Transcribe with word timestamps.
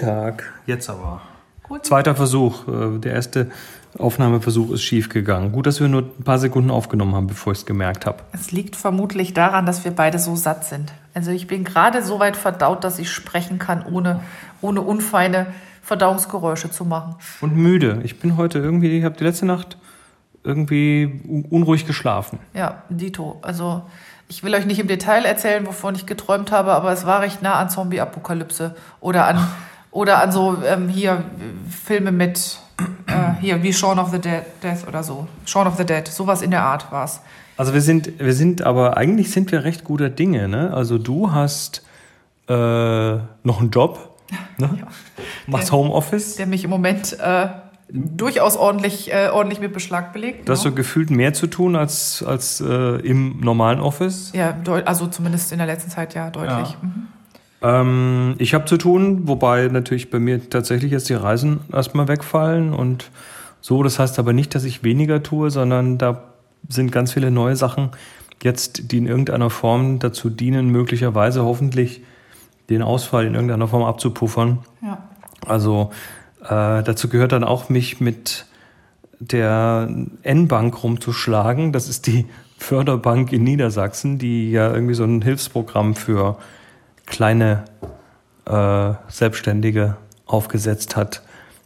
Tag. 0.00 0.52
Jetzt 0.66 0.88
aber. 0.90 1.20
Gut. 1.62 1.86
Zweiter 1.86 2.14
Versuch. 2.14 2.66
Äh, 2.66 2.98
der 2.98 3.12
erste 3.12 3.50
Aufnahmeversuch 3.98 4.72
ist 4.72 4.82
schief 4.82 5.08
gegangen. 5.08 5.52
Gut, 5.52 5.66
dass 5.66 5.80
wir 5.80 5.88
nur 5.88 6.02
ein 6.02 6.24
paar 6.24 6.38
Sekunden 6.38 6.70
aufgenommen 6.70 7.14
haben, 7.14 7.26
bevor 7.26 7.52
ich 7.52 7.60
es 7.60 7.66
gemerkt 7.66 8.06
habe. 8.06 8.18
Es 8.32 8.52
liegt 8.52 8.76
vermutlich 8.76 9.34
daran, 9.34 9.66
dass 9.66 9.84
wir 9.84 9.90
beide 9.90 10.18
so 10.18 10.36
satt 10.36 10.64
sind. 10.64 10.92
Also 11.12 11.30
ich 11.30 11.46
bin 11.46 11.64
gerade 11.64 12.02
so 12.02 12.18
weit 12.20 12.36
verdaut, 12.36 12.84
dass 12.84 12.98
ich 12.98 13.10
sprechen 13.10 13.58
kann, 13.58 13.84
ohne, 13.84 14.20
ohne 14.60 14.80
unfeine 14.80 15.46
Verdauungsgeräusche 15.82 16.70
zu 16.70 16.84
machen. 16.84 17.16
Und 17.40 17.56
müde. 17.56 18.00
Ich 18.04 18.20
bin 18.20 18.36
heute 18.36 18.58
irgendwie, 18.58 18.96
ich 18.96 19.04
habe 19.04 19.16
die 19.16 19.24
letzte 19.24 19.46
Nacht 19.46 19.76
irgendwie 20.44 21.46
unruhig 21.50 21.86
geschlafen. 21.86 22.38
Ja, 22.54 22.84
Dito. 22.88 23.38
Also 23.42 23.82
ich 24.28 24.44
will 24.44 24.54
euch 24.54 24.64
nicht 24.64 24.78
im 24.78 24.86
Detail 24.86 25.24
erzählen, 25.24 25.66
wovon 25.66 25.96
ich 25.96 26.06
geträumt 26.06 26.52
habe, 26.52 26.72
aber 26.72 26.92
es 26.92 27.04
war 27.04 27.20
recht 27.20 27.42
nah 27.42 27.54
an 27.54 27.68
Zombie-Apokalypse 27.68 28.76
oder 29.00 29.26
an, 29.26 29.38
oder 29.90 30.22
an 30.22 30.32
so 30.32 30.58
ähm, 30.64 30.88
hier 30.88 31.24
Filme 31.68 32.12
mit 32.12 32.58
äh, 33.06 33.40
hier 33.40 33.62
wie 33.62 33.72
Shaun 33.72 33.98
of 33.98 34.10
the 34.10 34.18
Dead, 34.18 34.42
Death 34.62 34.86
oder 34.86 35.02
so. 35.02 35.26
Shaun 35.46 35.66
of 35.66 35.76
the 35.76 35.84
Dead, 35.84 36.06
sowas 36.06 36.42
in 36.42 36.50
der 36.50 36.62
Art 36.62 36.90
war 36.92 37.04
es. 37.04 37.20
Also 37.56 37.74
wir 37.74 37.82
sind, 37.82 38.18
wir 38.18 38.32
sind, 38.32 38.62
aber 38.62 38.96
eigentlich 38.96 39.30
sind 39.30 39.52
wir 39.52 39.64
recht 39.64 39.84
guter 39.84 40.08
Dinge. 40.08 40.48
Ne? 40.48 40.72
Also 40.72 40.96
du 40.96 41.32
hast 41.32 41.82
äh, 42.48 42.52
noch 42.52 43.60
einen 43.60 43.70
Job, 43.70 44.16
ne? 44.58 44.70
ja. 44.80 44.86
machst 45.46 45.68
der, 45.68 45.78
Homeoffice. 45.78 46.36
Der 46.36 46.46
mich 46.46 46.64
im 46.64 46.70
Moment 46.70 47.18
äh, 47.20 47.48
durchaus 47.88 48.56
ordentlich, 48.56 49.12
äh, 49.12 49.28
ordentlich 49.28 49.60
mit 49.60 49.72
Beschlag 49.74 50.12
belegt. 50.12 50.48
Du 50.48 50.52
hast 50.52 50.62
so 50.62 50.72
gefühlt 50.72 51.10
mehr 51.10 51.34
zu 51.34 51.48
tun 51.48 51.76
als, 51.76 52.24
als 52.26 52.60
äh, 52.60 52.96
im 53.00 53.40
normalen 53.40 53.80
Office? 53.80 54.32
Ja, 54.32 54.56
also 54.86 55.08
zumindest 55.08 55.52
in 55.52 55.58
der 55.58 55.66
letzten 55.66 55.90
Zeit 55.90 56.14
ja 56.14 56.30
deutlich. 56.30 56.70
Ja. 56.70 56.76
Mhm. 56.80 57.08
Ähm, 57.62 58.34
ich 58.38 58.54
habe 58.54 58.64
zu 58.64 58.76
tun, 58.76 59.28
wobei 59.28 59.68
natürlich 59.68 60.10
bei 60.10 60.18
mir 60.18 60.48
tatsächlich 60.48 60.92
jetzt 60.92 61.08
die 61.08 61.14
Reisen 61.14 61.60
erstmal 61.72 62.08
wegfallen 62.08 62.72
und 62.72 63.10
so. 63.60 63.82
Das 63.82 63.98
heißt 63.98 64.18
aber 64.18 64.32
nicht, 64.32 64.54
dass 64.54 64.64
ich 64.64 64.82
weniger 64.82 65.22
tue, 65.22 65.50
sondern 65.50 65.98
da 65.98 66.24
sind 66.68 66.92
ganz 66.92 67.12
viele 67.12 67.30
neue 67.30 67.56
Sachen 67.56 67.90
jetzt, 68.42 68.92
die 68.92 68.98
in 68.98 69.06
irgendeiner 69.06 69.50
Form 69.50 69.98
dazu 69.98 70.30
dienen, 70.30 70.70
möglicherweise 70.70 71.44
hoffentlich 71.44 72.02
den 72.70 72.82
Ausfall 72.82 73.26
in 73.26 73.34
irgendeiner 73.34 73.68
Form 73.68 73.82
abzupuffern. 73.82 74.60
Ja. 74.82 75.02
Also 75.46 75.90
äh, 76.42 76.82
dazu 76.82 77.08
gehört 77.08 77.32
dann 77.32 77.44
auch, 77.44 77.68
mich 77.68 78.00
mit 78.00 78.46
der 79.18 79.88
N-Bank 80.22 80.82
rumzuschlagen. 80.82 81.72
Das 81.72 81.88
ist 81.88 82.06
die 82.06 82.26
Förderbank 82.58 83.32
in 83.32 83.44
Niedersachsen, 83.44 84.18
die 84.18 84.50
ja 84.50 84.72
irgendwie 84.72 84.94
so 84.94 85.04
ein 85.04 85.22
Hilfsprogramm 85.22 85.94
für 85.94 86.36
kleine 87.10 87.64
äh, 88.46 88.92
Selbstständige 89.08 89.96
aufgesetzt 90.26 90.96
hat. 90.96 91.22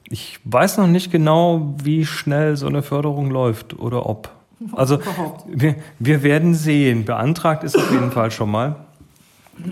Ich 0.09 0.41
weiß 0.45 0.78
noch 0.78 0.86
nicht 0.86 1.12
genau, 1.12 1.75
wie 1.83 2.05
schnell 2.05 2.56
so 2.56 2.67
eine 2.67 2.83
Förderung 2.83 3.31
läuft 3.31 3.78
oder 3.78 4.06
ob. 4.06 4.31
Also 4.73 4.98
wir, 5.47 5.77
wir 5.98 6.23
werden 6.23 6.55
sehen. 6.55 7.05
Beantragt 7.05 7.62
ist 7.62 7.77
auf 7.77 7.91
jeden 7.92 8.11
Fall 8.11 8.31
schon 8.31 8.51
mal. 8.51 8.77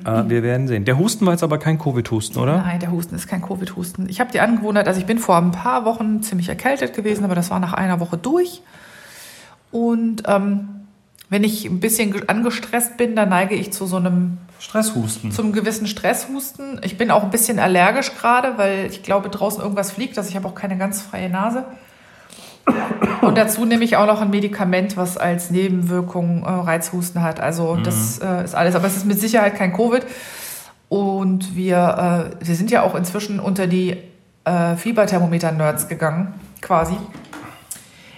Äh, 0.05 0.25
wir 0.29 0.42
werden 0.42 0.69
sehen. 0.69 0.84
Der 0.84 0.98
Husten 0.98 1.27
war 1.27 1.33
jetzt 1.33 1.42
aber 1.42 1.59
kein 1.59 1.79
Covid-Husten, 1.79 2.39
oder? 2.39 2.59
Nein, 2.59 2.81
der 2.81 2.92
Husten 2.92 3.14
ist 3.14 3.27
kein 3.27 3.42
Covid-Husten. 3.42 4.09
Ich 4.09 4.20
habe 4.20 4.31
die 4.31 4.41
Angewohnheit, 4.41 4.86
also 4.86 5.01
ich 5.01 5.07
bin 5.07 5.19
vor 5.19 5.36
ein 5.36 5.51
paar 5.51 5.84
Wochen 5.84 6.23
ziemlich 6.23 6.48
erkältet 6.48 6.95
gewesen, 6.95 7.25
aber 7.25 7.34
das 7.34 7.51
war 7.51 7.59
nach 7.59 7.73
einer 7.73 7.98
Woche 8.01 8.17
durch. 8.17 8.62
Und 9.70 10.23
ähm, 10.27 10.69
wenn 11.31 11.45
ich 11.45 11.64
ein 11.64 11.81
bisschen 11.81 12.29
angestresst 12.29 12.97
bin, 12.97 13.17
dann 13.17 13.31
neige 13.31 13.55
ich 13.55 13.73
zu 13.73 13.86
so 13.86 13.97
einem 13.97 14.39
Stresshusten. 14.62 15.33
Zum 15.33 15.52
gewissen 15.52 15.89
Stresshusten. 15.89 16.80
Ich 16.84 16.96
bin 16.96 17.11
auch 17.11 17.24
ein 17.24 17.30
bisschen 17.30 17.58
allergisch 17.58 18.14
gerade, 18.14 18.58
weil 18.58 18.86
ich 18.86 19.02
glaube, 19.02 19.28
draußen 19.28 19.61
irgendwas 19.61 19.90
fliegt. 19.90 20.17
Also 20.17 20.30
ich 20.30 20.36
habe 20.36 20.46
auch 20.46 20.55
keine 20.55 20.78
ganz 20.78 21.02
freie 21.02 21.28
Nase. 21.28 21.64
Und 23.23 23.36
dazu 23.36 23.64
nehme 23.64 23.83
ich 23.83 23.96
auch 23.96 24.06
noch 24.06 24.20
ein 24.20 24.30
Medikament, 24.30 24.96
was 24.96 25.18
als 25.18 25.50
Nebenwirkung 25.50 26.45
äh, 26.45 26.48
Reizhusten 26.48 27.24
hat. 27.24 27.40
Also 27.40 27.74
mhm. 27.74 27.83
das 27.83 28.20
äh, 28.20 28.45
ist 28.45 28.55
alles. 28.55 28.77
Aber 28.77 28.86
es 28.86 28.96
ist 28.96 29.05
mit 29.05 29.18
Sicherheit 29.18 29.56
kein 29.56 29.73
Covid. 29.73 30.06
Und 30.89 31.56
wir, 31.56 32.30
äh, 32.40 32.46
wir 32.46 32.55
sind 32.55 32.70
ja 32.70 32.83
auch 32.83 32.94
inzwischen 32.94 33.40
unter 33.40 33.67
die 33.67 33.96
äh, 34.44 34.77
Fieberthermometer-Nerds 34.77 35.89
gegangen, 35.89 36.34
quasi. 36.61 36.96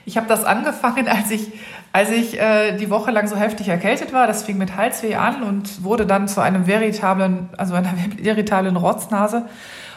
Ich 0.04 0.18
habe 0.18 0.26
das 0.28 0.44
angefangen, 0.44 1.08
als 1.08 1.30
ich 1.30 1.52
als 1.94 2.10
ich 2.10 2.40
äh, 2.40 2.76
die 2.76 2.90
Woche 2.90 3.12
lang 3.12 3.28
so 3.28 3.36
heftig 3.36 3.68
erkältet 3.68 4.12
war, 4.12 4.26
das 4.26 4.42
fing 4.42 4.58
mit 4.58 4.74
Halsweh 4.74 5.14
an 5.14 5.44
und 5.44 5.84
wurde 5.84 6.06
dann 6.06 6.26
zu 6.26 6.40
einem 6.40 6.66
veritablen, 6.66 7.50
also 7.56 7.74
einer 7.74 7.94
veritablen 8.16 8.74
Rotznase. 8.74 9.44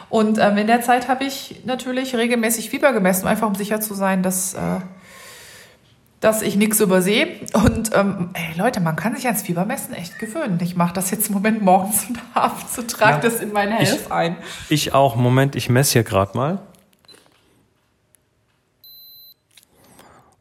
Und 0.07 0.37
ähm, 0.37 0.57
in 0.57 0.67
der 0.67 0.81
Zeit 0.81 1.07
habe 1.07 1.23
ich 1.23 1.63
natürlich 1.65 2.15
regelmäßig 2.15 2.69
Fieber 2.69 2.93
gemessen, 2.93 3.25
einfach 3.25 3.47
um 3.47 3.55
sicher 3.55 3.81
zu 3.81 3.95
sein, 3.95 4.21
dass, 4.21 4.53
äh, 4.53 4.59
dass 6.19 6.43
ich 6.43 6.55
nichts 6.55 6.79
übersehe. 6.81 7.29
Und 7.53 7.89
ähm, 7.95 8.29
ey, 8.33 8.55
Leute, 8.55 8.79
man 8.79 8.95
kann 8.95 9.15
sich 9.15 9.25
ans 9.25 9.41
Fiebermessen 9.41 9.95
echt 9.95 10.19
gewöhnen. 10.19 10.59
Ich 10.61 10.75
mache 10.75 10.93
das 10.93 11.09
jetzt 11.09 11.29
im 11.29 11.33
Moment 11.33 11.63
morgens 11.63 12.05
und 12.09 12.19
abends 12.35 12.77
und 12.77 12.91
trage 12.91 13.13
ja, 13.13 13.19
das 13.21 13.39
in 13.39 13.51
meine 13.51 13.73
Health 13.73 14.11
ein. 14.11 14.35
Ich 14.69 14.93
auch. 14.93 15.15
Moment, 15.15 15.55
ich 15.55 15.67
messe 15.67 15.93
hier 15.93 16.03
gerade 16.03 16.37
mal. 16.37 16.59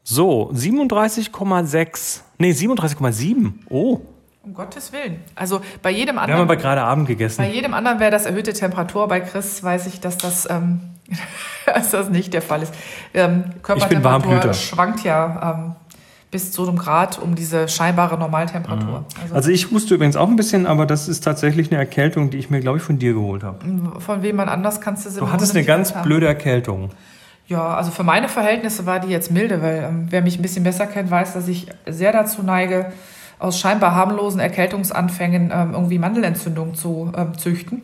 So, 0.09 0.49
37,6. 0.53 2.21
Nee, 2.37 2.51
37,7. 2.51 3.51
Oh. 3.67 3.99
Um 4.41 4.53
Gottes 4.53 4.93
Willen. 4.93 5.19
Also 5.35 5.59
bei 5.81 5.91
jedem 5.91 6.17
anderen. 6.17 6.29
Wir 6.29 6.35
haben 6.35 6.43
aber 6.43 6.55
gerade 6.55 6.81
Abend 6.81 7.09
gegessen. 7.09 7.39
Bei 7.39 7.51
jedem 7.51 7.73
anderen 7.73 7.99
wäre 7.99 8.09
das 8.09 8.25
erhöhte 8.25 8.53
Temperatur. 8.53 9.09
Bei 9.09 9.19
Chris 9.19 9.61
weiß 9.61 9.85
ich, 9.87 9.99
dass 9.99 10.17
das, 10.17 10.49
ähm, 10.49 10.79
dass 11.65 11.91
das 11.91 12.07
nicht 12.07 12.33
der 12.33 12.41
Fall 12.41 12.61
ist. 12.61 12.73
Ähm, 13.13 13.43
Körpertemperatur 13.61 14.53
schwankt 14.53 15.03
ja 15.03 15.57
ähm, 15.57 15.75
bis 16.31 16.53
zu 16.53 16.65
einem 16.65 16.77
Grad 16.77 17.19
um 17.19 17.35
diese 17.35 17.67
scheinbare 17.67 18.17
Normaltemperatur. 18.17 18.99
Mhm. 18.99 19.05
Also, 19.21 19.35
also, 19.35 19.49
ich 19.49 19.73
wusste 19.73 19.95
übrigens 19.95 20.15
auch 20.15 20.29
ein 20.29 20.37
bisschen, 20.37 20.67
aber 20.67 20.85
das 20.85 21.09
ist 21.09 21.25
tatsächlich 21.25 21.69
eine 21.69 21.79
Erkältung, 21.79 22.29
die 22.29 22.37
ich 22.37 22.49
mir, 22.49 22.61
glaube 22.61 22.77
ich, 22.77 22.83
von 22.85 22.97
dir 22.97 23.11
geholt 23.11 23.43
habe. 23.43 23.59
Von 23.99 24.21
wem 24.21 24.37
man 24.37 24.47
anders 24.47 24.79
kannst 24.79 25.05
du 25.05 25.09
sie 25.09 25.19
Du 25.19 25.29
hattest 25.29 25.53
eine 25.53 25.65
ganz 25.65 25.93
blöde 26.01 26.27
Erkältung. 26.27 26.91
Ja, 27.47 27.75
also 27.75 27.91
für 27.91 28.03
meine 28.03 28.27
Verhältnisse 28.27 28.85
war 28.85 28.99
die 28.99 29.07
jetzt 29.07 29.31
milde, 29.31 29.61
weil 29.61 29.85
ähm, 29.87 30.07
wer 30.09 30.21
mich 30.21 30.37
ein 30.37 30.41
bisschen 30.41 30.63
besser 30.63 30.85
kennt, 30.85 31.09
weiß, 31.09 31.33
dass 31.33 31.47
ich 31.47 31.67
sehr 31.85 32.11
dazu 32.11 32.43
neige, 32.43 32.91
aus 33.39 33.59
scheinbar 33.59 33.95
harmlosen 33.95 34.39
Erkältungsanfängen 34.39 35.51
ähm, 35.53 35.73
irgendwie 35.73 35.99
Mandelentzündung 35.99 36.75
zu 36.75 37.11
ähm, 37.15 37.37
züchten. 37.37 37.81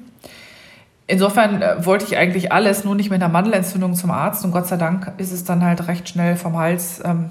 Insofern 1.07 1.61
äh, 1.61 1.85
wollte 1.85 2.05
ich 2.05 2.17
eigentlich 2.17 2.51
alles, 2.51 2.83
nur 2.83 2.95
nicht 2.95 3.09
mit 3.09 3.21
einer 3.21 3.31
Mandelentzündung 3.31 3.93
zum 3.93 4.11
Arzt. 4.11 4.43
Und 4.43 4.51
Gott 4.51 4.67
sei 4.67 4.77
Dank 4.77 5.11
ist 5.17 5.31
es 5.31 5.43
dann 5.43 5.63
halt 5.63 5.87
recht 5.87 6.09
schnell 6.09 6.35
vom 6.35 6.57
Hals, 6.57 7.01
ähm, 7.05 7.29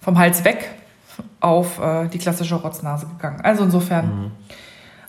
vom 0.00 0.18
Hals 0.18 0.44
weg 0.44 0.70
auf 1.40 1.78
äh, 1.80 2.08
die 2.08 2.18
klassische 2.18 2.54
Rotznase 2.54 3.06
gegangen. 3.06 3.40
Also 3.42 3.64
insofern. 3.64 4.06
Mhm. 4.06 4.30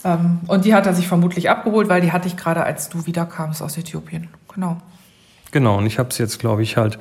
Ähm, 0.03 0.39
und 0.47 0.65
die 0.65 0.73
hat 0.73 0.85
er 0.85 0.93
sich 0.93 1.07
vermutlich 1.07 1.49
abgeholt, 1.49 1.89
weil 1.89 2.01
die 2.01 2.11
hatte 2.11 2.27
ich 2.27 2.37
gerade, 2.37 2.63
als 2.63 2.89
du 2.89 3.05
wiederkamst 3.05 3.61
aus 3.61 3.77
Äthiopien. 3.77 4.29
Genau. 4.53 4.77
Genau, 5.51 5.77
und 5.77 5.85
ich 5.85 5.99
habe 5.99 6.09
es 6.09 6.17
jetzt, 6.17 6.39
glaube 6.39 6.63
ich, 6.63 6.77
halt 6.77 6.99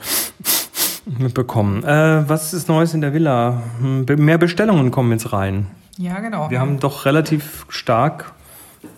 mitbekommen. 1.04 1.84
Äh, 1.84 2.28
was 2.28 2.52
ist 2.54 2.68
Neues 2.68 2.94
in 2.94 3.00
der 3.00 3.12
Villa? 3.12 3.62
Hm, 3.80 4.06
mehr 4.16 4.38
Bestellungen 4.38 4.90
kommen 4.90 5.12
jetzt 5.12 5.32
rein. 5.32 5.66
Ja, 5.96 6.20
genau. 6.20 6.50
Wir 6.50 6.60
haben 6.60 6.78
doch 6.78 7.04
relativ 7.06 7.66
stark 7.68 8.32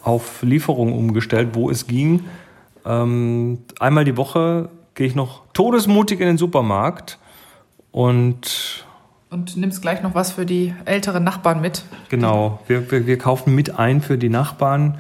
auf 0.03 0.43
Lieferungen 0.43 0.95
umgestellt, 0.95 1.51
wo 1.53 1.71
es 1.71 1.87
ging. 1.87 2.25
Ähm, 2.85 3.59
einmal 3.79 4.05
die 4.05 4.17
Woche 4.17 4.69
gehe 4.95 5.07
ich 5.07 5.15
noch 5.15 5.43
todesmutig 5.53 6.21
in 6.21 6.27
den 6.27 6.39
Supermarkt 6.39 7.19
und 7.91 8.85
und 9.31 9.57
nimmst 9.57 9.81
gleich 9.81 10.03
noch 10.03 10.15
was 10.17 10.33
für 10.33 10.45
die 10.45 10.75
älteren 10.87 11.23
Nachbarn 11.23 11.61
mit. 11.61 11.85
Genau, 12.09 12.61
wir, 12.67 12.91
wir, 12.91 13.07
wir 13.07 13.17
kaufen 13.17 13.55
mit 13.55 13.79
ein 13.79 14.03
für 14.03 14.19
die 14.19 14.29
Nachbarn 14.29 14.99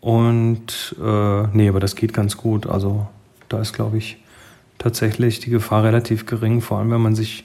und 0.00 0.96
äh, 0.98 1.42
nee, 1.52 1.68
aber 1.68 1.78
das 1.78 1.94
geht 1.94 2.14
ganz 2.14 2.38
gut. 2.38 2.66
Also 2.66 3.06
da 3.48 3.60
ist, 3.60 3.72
glaube 3.72 3.98
ich, 3.98 4.18
tatsächlich 4.78 5.40
die 5.40 5.50
Gefahr 5.50 5.84
relativ 5.84 6.26
gering, 6.26 6.60
vor 6.60 6.78
allem 6.78 6.90
wenn 6.90 7.00
man 7.00 7.14
sich 7.14 7.44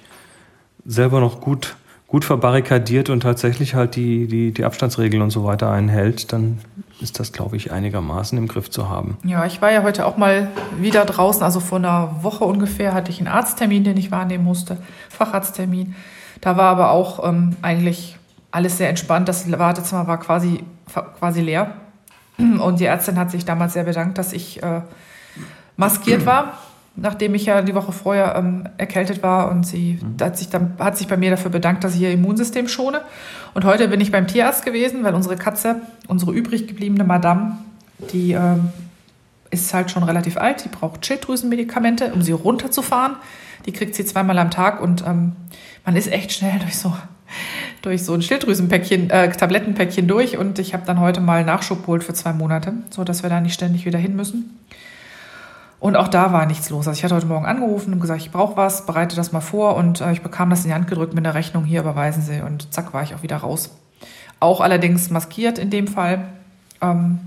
selber 0.86 1.20
noch 1.20 1.42
gut, 1.42 1.76
gut 2.08 2.26
verbarrikadiert 2.26 3.10
und 3.10 3.22
tatsächlich 3.22 3.74
halt 3.74 3.96
die, 3.96 4.28
die, 4.28 4.52
die 4.52 4.66
Abstandsregeln 4.66 5.24
und 5.24 5.32
so 5.32 5.44
weiter 5.44 5.72
einhält, 5.72 6.32
dann 6.32 6.60
ist 7.02 7.20
das, 7.20 7.32
glaube 7.32 7.58
ich, 7.58 7.72
einigermaßen 7.72 8.38
im 8.38 8.48
Griff 8.48 8.70
zu 8.70 8.90
haben. 8.90 9.18
Ja, 9.24 9.46
ich 9.46 9.62
war 9.62 9.72
ja 9.72 9.84
heute 9.84 10.06
auch 10.06 10.18
mal 10.18 10.50
wieder 10.80 11.06
draußen, 11.06 11.42
also 11.42 11.60
vor 11.60 11.80
einer 11.80 12.24
Woche 12.24 12.46
ungefähr 12.46 12.94
hatte 12.94 13.12
ich 13.12 13.20
einen 13.20 13.28
Arzttermin, 13.28 13.84
den 13.84 13.98
ich 13.98 14.12
wahrnehmen 14.12 14.44
musste, 14.44 14.78
Facharzttermin. 15.10 15.96
Da 16.42 16.58
war 16.58 16.70
aber 16.70 16.92
auch 16.92 17.28
ähm, 17.28 17.56
eigentlich 17.62 18.18
alles 18.52 18.78
sehr 18.78 18.90
entspannt. 18.90 19.28
Das 19.28 19.50
Wartezimmer 19.52 20.08
war 20.08 20.20
quasi, 20.20 20.64
quasi 21.18 21.42
leer. 21.42 21.74
Und 22.38 22.80
die 22.80 22.86
Ärztin 22.86 23.18
hat 23.18 23.32
sich 23.32 23.46
damals 23.46 23.74
sehr 23.74 23.84
bedankt, 23.84 24.18
dass 24.18 24.34
ich 24.34 24.62
äh, 24.62 24.82
maskiert 25.78 26.26
war, 26.26 26.60
nachdem 26.96 27.34
ich 27.36 27.46
ja 27.46 27.62
die 27.62 27.76
Woche 27.76 27.92
vorher 27.92 28.36
ähm, 28.36 28.68
erkältet 28.78 29.24
war 29.24 29.50
und 29.50 29.66
sie 29.66 30.00
mhm. 30.02 30.24
hat, 30.24 30.38
sich 30.38 30.50
dann, 30.50 30.74
hat 30.80 30.98
sich 30.98 31.08
bei 31.08 31.18
mir 31.18 31.32
dafür 31.32 31.52
bedankt, 31.52 31.84
dass 31.84 31.96
ich 31.96 32.02
ihr 32.02 32.12
Immunsystem 32.12 32.68
schone. 32.68 33.02
Und 33.54 33.66
heute 33.66 33.88
bin 33.88 34.02
ich 34.02 34.12
beim 34.12 34.28
Tierarzt 34.28 34.66
gewesen, 34.66 35.04
weil 35.04 35.16
unsere 35.16 35.36
Katze, 35.36 35.82
unsere 36.08 36.32
übrig 36.32 36.68
gebliebene 36.68 37.04
Madame, 37.04 37.58
die 38.12 38.34
ähm, 38.34 38.70
ist 39.50 39.74
halt 39.74 39.92
schon 39.92 40.04
relativ 40.04 40.38
alt, 40.38 40.66
die 40.66 40.70
braucht 40.70 41.06
Schilddrüsenmedikamente, 41.06 42.12
um 42.14 42.22
sie 42.22 42.32
runterzufahren. 42.32 43.16
Die 43.66 43.72
kriegt 43.72 43.96
sie 43.96 44.04
zweimal 44.04 44.38
am 44.40 44.52
Tag 44.52 44.82
und 44.82 45.06
ähm, 45.08 45.34
man 45.86 45.96
ist 45.96 46.12
echt 46.12 46.34
schnell 46.34 46.60
durch 46.60 46.78
so, 46.78 46.94
durch 47.82 48.04
so 48.04 48.14
ein 48.14 48.22
Schilddrüsenpäckchen, 48.22 49.10
äh, 49.10 49.32
Tablettenpäckchen 49.32 50.08
durch. 50.08 50.38
Und 50.38 50.60
ich 50.60 50.74
habe 50.74 50.86
dann 50.86 51.00
heute 51.00 51.22
mal 51.22 51.46
Nachschub 51.46 51.82
geholt 51.82 52.04
für 52.04 52.14
zwei 52.14 52.34
Monate, 52.34 52.74
sodass 52.90 53.24
wir 53.24 53.30
da 53.30 53.40
nicht 53.40 53.54
ständig 53.54 53.86
wieder 53.86 54.00
hin 54.00 54.16
müssen. 54.16 54.58
Und 55.84 55.98
auch 55.98 56.08
da 56.08 56.32
war 56.32 56.46
nichts 56.46 56.70
los. 56.70 56.88
Also 56.88 56.98
ich 56.98 57.04
hatte 57.04 57.14
heute 57.14 57.26
Morgen 57.26 57.46
angerufen 57.46 57.92
und 57.92 58.00
gesagt, 58.00 58.22
ich 58.22 58.32
brauche 58.32 58.56
was, 58.56 58.86
bereite 58.86 59.18
das 59.18 59.34
mal 59.34 59.42
vor. 59.42 59.76
Und 59.76 60.00
äh, 60.00 60.14
ich 60.14 60.22
bekam 60.22 60.50
das 60.50 60.62
in 60.62 60.70
die 60.70 60.74
Hand 60.74 60.88
gedrückt 60.88 61.14
mit 61.14 61.26
einer 61.26 61.36
Rechnung, 61.36 61.66
hier 61.66 61.82
überweisen 61.82 62.24
Sie. 62.24 62.40
Und 62.40 62.74
zack, 62.74 62.94
war 62.94 63.04
ich 63.04 63.14
auch 63.14 63.22
wieder 63.22 63.36
raus. 63.36 63.70
Auch 64.40 64.62
allerdings 64.62 65.10
maskiert 65.10 65.60
in 65.60 65.72
dem 65.72 65.88
Fall. 65.88 66.24
Ähm, 66.80 67.20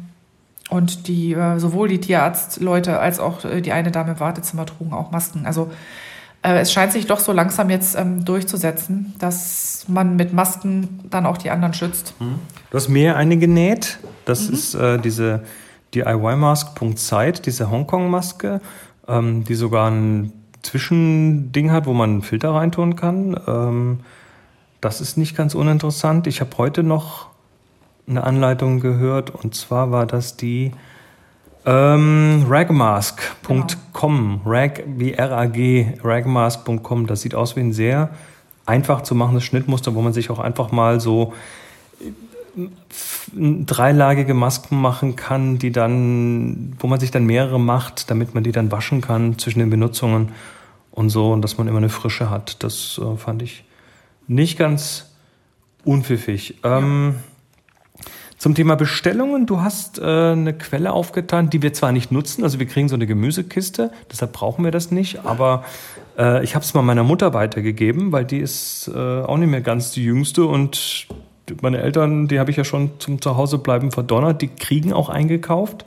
und 0.70 1.06
die, 1.06 1.34
äh, 1.34 1.58
sowohl 1.58 1.88
die 1.88 2.00
Tierarztleute 2.00 2.98
als 2.98 3.20
auch 3.20 3.44
äh, 3.44 3.60
die 3.60 3.72
eine 3.72 3.90
Dame 3.90 4.12
im 4.12 4.20
Wartezimmer 4.20 4.64
trugen 4.64 4.94
auch 4.94 5.10
Masken. 5.10 5.44
Also 5.44 5.70
äh, 6.40 6.58
es 6.58 6.72
scheint 6.72 6.92
sich 6.92 7.06
doch 7.06 7.20
so 7.20 7.32
langsam 7.32 7.68
jetzt 7.68 7.94
ähm, 7.94 8.24
durchzusetzen, 8.24 9.14
dass 9.18 9.84
man 9.86 10.16
mit 10.16 10.32
Masken 10.32 11.00
dann 11.10 11.26
auch 11.26 11.36
die 11.36 11.50
anderen 11.50 11.74
schützt. 11.74 12.14
Mhm. 12.20 12.38
Du 12.70 12.78
hast 12.78 12.88
mir 12.88 13.16
eine 13.16 13.36
genäht. 13.36 13.98
Das 14.24 14.48
mhm. 14.48 14.54
ist 14.54 14.74
äh, 14.74 14.98
diese 14.98 15.42
DIY-Mask.site, 15.94 17.42
diese 17.42 17.70
Hongkong-Maske, 17.70 18.60
ähm, 19.08 19.44
die 19.44 19.54
sogar 19.54 19.90
ein 19.90 20.32
Zwischending 20.62 21.70
hat, 21.70 21.86
wo 21.86 21.92
man 21.92 22.10
einen 22.10 22.22
Filter 22.22 22.50
reintun 22.50 22.96
kann. 22.96 23.40
Ähm, 23.46 24.00
das 24.80 25.00
ist 25.00 25.16
nicht 25.16 25.36
ganz 25.36 25.54
uninteressant. 25.54 26.26
Ich 26.26 26.40
habe 26.40 26.50
heute 26.58 26.82
noch 26.82 27.28
eine 28.08 28.24
Anleitung 28.24 28.80
gehört 28.80 29.30
und 29.30 29.54
zwar 29.54 29.90
war 29.90 30.06
das 30.06 30.36
die 30.36 30.72
ähm, 31.64 32.46
ragmask.com, 32.48 34.40
genau. 34.44 34.50
rag 34.50 34.84
wie 34.86 35.12
R-A-G, 35.12 35.98
ragmask.com. 36.02 37.06
Das 37.06 37.22
sieht 37.22 37.34
aus 37.34 37.56
wie 37.56 37.60
ein 37.60 37.72
sehr 37.72 38.10
einfach 38.66 39.02
zu 39.02 39.14
machendes 39.14 39.44
Schnittmuster, 39.44 39.94
wo 39.94 40.02
man 40.02 40.12
sich 40.12 40.30
auch 40.30 40.38
einfach 40.38 40.70
mal 40.70 41.00
so 41.00 41.32
dreilagige 43.34 44.34
Masken 44.34 44.80
machen 44.80 45.16
kann, 45.16 45.58
die 45.58 45.72
dann, 45.72 46.74
wo 46.78 46.86
man 46.86 47.00
sich 47.00 47.10
dann 47.10 47.24
mehrere 47.24 47.60
macht, 47.60 48.10
damit 48.10 48.34
man 48.34 48.44
die 48.44 48.52
dann 48.52 48.72
waschen 48.72 49.00
kann 49.00 49.38
zwischen 49.38 49.58
den 49.58 49.70
Benutzungen 49.70 50.32
und 50.90 51.10
so 51.10 51.32
und 51.32 51.42
dass 51.42 51.58
man 51.58 51.68
immer 51.68 51.78
eine 51.78 51.88
Frische 51.88 52.30
hat. 52.30 52.62
Das 52.62 52.98
äh, 53.02 53.16
fand 53.16 53.42
ich 53.42 53.64
nicht 54.26 54.58
ganz 54.58 55.12
unpfiffig. 55.84 56.56
Ja. 56.64 56.78
Ähm, 56.78 57.16
zum 58.38 58.54
Thema 58.54 58.76
Bestellungen, 58.76 59.46
du 59.46 59.60
hast 59.60 59.98
äh, 59.98 60.02
eine 60.02 60.52
Quelle 60.52 60.92
aufgetan, 60.92 61.48
die 61.48 61.62
wir 61.62 61.72
zwar 61.72 61.92
nicht 61.92 62.12
nutzen, 62.12 62.44
also 62.44 62.58
wir 62.58 62.66
kriegen 62.66 62.88
so 62.88 62.94
eine 62.94 63.06
Gemüsekiste, 63.06 63.90
deshalb 64.12 64.34
brauchen 64.34 64.62
wir 64.62 64.70
das 64.70 64.90
nicht, 64.90 65.24
aber 65.24 65.64
äh, 66.18 66.44
ich 66.44 66.54
habe 66.54 66.62
es 66.62 66.74
mal 66.74 66.82
meiner 66.82 67.02
Mutter 67.02 67.32
weitergegeben, 67.32 68.12
weil 68.12 68.26
die 68.26 68.38
ist 68.38 68.90
äh, 68.94 69.22
auch 69.22 69.38
nicht 69.38 69.48
mehr 69.48 69.62
ganz 69.62 69.92
die 69.92 70.04
jüngste 70.04 70.44
und 70.44 71.06
meine 71.62 71.80
Eltern, 71.80 72.28
die 72.28 72.38
habe 72.38 72.50
ich 72.50 72.56
ja 72.56 72.64
schon 72.64 72.92
zum 72.98 73.20
Zuhausebleiben 73.20 73.90
verdonnert, 73.90 74.42
die 74.42 74.48
kriegen 74.48 74.92
auch 74.92 75.08
eingekauft. 75.08 75.84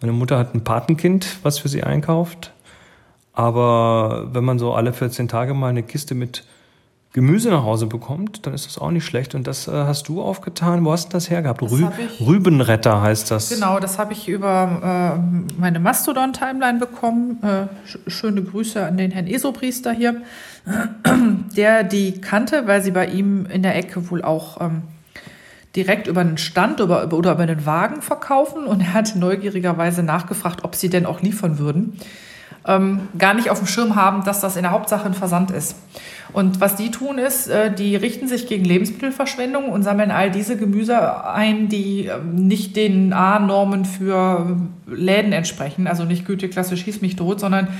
Meine 0.00 0.12
Mutter 0.12 0.38
hat 0.38 0.54
ein 0.54 0.64
Patenkind, 0.64 1.38
was 1.42 1.58
für 1.58 1.68
sie 1.68 1.82
einkauft. 1.82 2.52
Aber 3.32 4.28
wenn 4.32 4.44
man 4.44 4.58
so 4.58 4.72
alle 4.74 4.92
14 4.92 5.28
Tage 5.28 5.54
mal 5.54 5.68
eine 5.68 5.82
Kiste 5.82 6.14
mit 6.14 6.44
Gemüse 7.12 7.50
nach 7.50 7.64
Hause 7.64 7.86
bekommt, 7.86 8.46
dann 8.46 8.52
ist 8.52 8.66
das 8.66 8.78
auch 8.78 8.90
nicht 8.90 9.04
schlecht. 9.04 9.34
Und 9.34 9.46
das 9.46 9.66
äh, 9.66 9.72
hast 9.72 10.08
du 10.08 10.20
aufgetan. 10.20 10.84
Wo 10.84 10.92
hast 10.92 11.08
du 11.08 11.12
das 11.12 11.30
hergehabt? 11.30 11.62
Das 11.62 11.72
Rü 11.72 11.86
Rübenretter 12.20 13.00
heißt 13.00 13.30
das. 13.30 13.48
Genau, 13.48 13.80
das 13.80 13.98
habe 13.98 14.12
ich 14.12 14.28
über 14.28 15.16
äh, 15.16 15.58
meine 15.58 15.80
Mastodon-Timeline 15.80 16.78
bekommen. 16.78 17.42
Äh, 17.42 18.10
schöne 18.10 18.42
Grüße 18.42 18.84
an 18.84 18.98
den 18.98 19.10
Herrn 19.10 19.26
Esopriester 19.26 19.92
hier, 19.92 20.20
der 21.56 21.84
die 21.84 22.20
kannte, 22.20 22.66
weil 22.66 22.82
sie 22.82 22.90
bei 22.90 23.06
ihm 23.06 23.46
in 23.46 23.62
der 23.62 23.76
Ecke 23.76 24.10
wohl 24.10 24.22
auch 24.22 24.60
ähm, 24.60 24.82
direkt 25.76 26.06
über 26.06 26.20
einen 26.20 26.38
Stand 26.38 26.80
oder 26.80 27.02
über, 27.02 27.16
oder 27.16 27.32
über 27.32 27.42
einen 27.42 27.66
Wagen 27.66 28.02
verkaufen. 28.02 28.64
Und 28.64 28.80
er 28.80 28.94
hat 28.94 29.16
neugierigerweise 29.16 30.02
nachgefragt, 30.02 30.64
ob 30.64 30.74
sie 30.74 30.88
denn 30.88 31.06
auch 31.06 31.20
liefern 31.20 31.58
würden. 31.58 31.98
Ähm, 32.68 33.08
gar 33.16 33.32
nicht 33.32 33.48
auf 33.50 33.58
dem 33.58 33.66
Schirm 33.66 33.96
haben, 33.96 34.24
dass 34.24 34.40
das 34.40 34.56
in 34.56 34.62
der 34.62 34.72
Hauptsache 34.72 35.06
ein 35.06 35.14
Versand 35.14 35.50
ist. 35.50 35.74
Und 36.32 36.60
was 36.60 36.76
die 36.76 36.90
tun 36.90 37.16
ist, 37.16 37.48
äh, 37.48 37.72
die 37.72 37.96
richten 37.96 38.28
sich 38.28 38.46
gegen 38.46 38.64
Lebensmittelverschwendung 38.64 39.70
und 39.70 39.82
sammeln 39.82 40.10
all 40.10 40.30
diese 40.30 40.56
Gemüse 40.56 41.26
ein, 41.26 41.68
die 41.68 42.06
ähm, 42.06 42.46
nicht 42.46 42.76
den 42.76 43.12
A-Normen 43.12 43.86
für 43.86 44.58
Läden 44.86 45.32
entsprechen. 45.32 45.86
Also 45.86 46.04
nicht 46.04 46.26
Güteklasse 46.26 46.76
schieß 46.76 47.00
mich 47.00 47.16
tot, 47.16 47.40
sondern 47.40 47.66
mhm. 47.66 47.70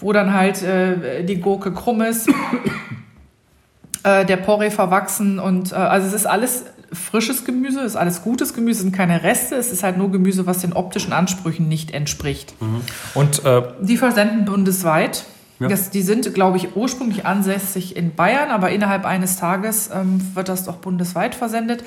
wo 0.00 0.12
dann 0.12 0.34
halt 0.34 0.62
äh, 0.62 1.24
die 1.24 1.40
Gurke 1.40 1.72
krumm 1.72 2.02
ist, 2.02 2.28
äh, 4.02 4.26
der 4.26 4.36
Porree 4.36 4.70
verwachsen 4.70 5.38
und 5.38 5.72
also 5.72 6.06
es 6.06 6.12
ist 6.12 6.26
alles 6.26 6.64
frisches 6.92 7.44
Gemüse, 7.44 7.80
ist 7.80 7.96
alles 7.96 8.22
gutes 8.22 8.54
Gemüse, 8.54 8.82
sind 8.82 8.92
keine 8.94 9.22
Reste, 9.22 9.56
es 9.56 9.72
ist 9.72 9.82
halt 9.82 9.98
nur 9.98 10.10
Gemüse, 10.10 10.46
was 10.46 10.58
den 10.58 10.72
optischen 10.72 11.12
Ansprüchen 11.12 11.68
nicht 11.68 11.92
entspricht. 11.92 12.54
Mhm. 12.60 12.80
Und 13.14 13.44
äh, 13.44 13.62
die 13.80 13.96
versenden 13.96 14.44
bundesweit. 14.44 15.24
Ja. 15.58 15.68
Das, 15.68 15.88
die 15.88 16.02
sind, 16.02 16.34
glaube 16.34 16.58
ich, 16.58 16.76
ursprünglich 16.76 17.24
ansässig 17.24 17.96
in 17.96 18.14
Bayern, 18.14 18.50
aber 18.50 18.70
innerhalb 18.70 19.06
eines 19.06 19.38
Tages 19.38 19.90
ähm, 19.92 20.20
wird 20.34 20.48
das 20.48 20.64
doch 20.64 20.76
bundesweit 20.76 21.34
versendet. 21.34 21.82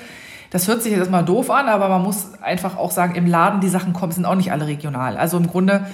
Das 0.50 0.66
hört 0.66 0.82
sich 0.82 0.90
jetzt 0.90 0.98
erstmal 0.98 1.24
doof 1.24 1.50
an, 1.50 1.68
aber 1.68 1.88
man 1.88 2.02
muss 2.02 2.34
einfach 2.42 2.76
auch 2.76 2.90
sagen, 2.90 3.14
im 3.14 3.26
Laden 3.26 3.60
die 3.60 3.68
Sachen 3.68 3.92
kommen, 3.92 4.10
sind 4.10 4.24
auch 4.24 4.34
nicht 4.34 4.50
alle 4.50 4.66
regional. 4.66 5.16
Also 5.16 5.36
im 5.36 5.46
Grunde 5.46 5.86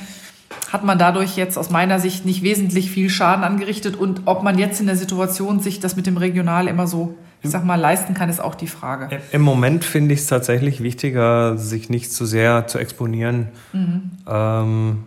hat 0.72 0.84
man 0.84 0.98
dadurch 0.98 1.36
jetzt 1.36 1.58
aus 1.58 1.70
meiner 1.70 2.00
Sicht 2.00 2.24
nicht 2.24 2.42
wesentlich 2.42 2.90
viel 2.90 3.10
Schaden 3.10 3.44
angerichtet. 3.44 3.96
Und 3.96 4.22
ob 4.24 4.42
man 4.42 4.58
jetzt 4.58 4.80
in 4.80 4.86
der 4.86 4.96
Situation 4.96 5.60
sich 5.60 5.80
das 5.80 5.96
mit 5.96 6.06
dem 6.06 6.16
Regional 6.16 6.68
immer 6.68 6.86
so, 6.86 7.14
ich 7.46 7.52
sag 7.52 7.64
mal, 7.64 7.76
leisten 7.80 8.14
kann, 8.14 8.28
ist 8.28 8.40
auch 8.40 8.54
die 8.54 8.66
Frage. 8.66 9.20
Im 9.32 9.42
Moment 9.42 9.84
finde 9.84 10.14
ich 10.14 10.20
es 10.20 10.26
tatsächlich 10.26 10.82
wichtiger, 10.82 11.56
sich 11.56 11.90
nicht 11.90 12.12
zu 12.12 12.26
sehr 12.26 12.66
zu 12.66 12.78
exponieren. 12.78 13.48
Mhm. 13.72 14.10
Ähm 14.28 14.98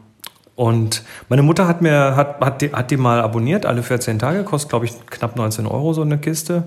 und 0.60 1.04
meine 1.30 1.42
Mutter 1.42 1.70
hat 1.70 1.82
mir, 1.82 2.18
hat, 2.18 2.42
hat, 2.42 2.62
die, 2.62 2.74
hat 2.74 2.92
die 2.92 2.98
mal 2.98 3.22
abonniert, 3.22 3.66
alle 3.66 3.82
14 3.82 4.20
Tage, 4.20 4.44
kostet 4.44 4.70
glaube 4.70 4.88
ich 4.88 4.94
knapp 5.10 5.38
19 5.38 5.66
Euro 5.66 5.94
so 5.94 6.02
eine 6.02 6.18
Kiste, 6.18 6.66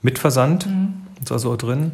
mit 0.00 0.18
Versand, 0.18 0.66
mhm. 0.66 0.94
ist 1.20 1.30
also 1.30 1.54
drin. 1.56 1.92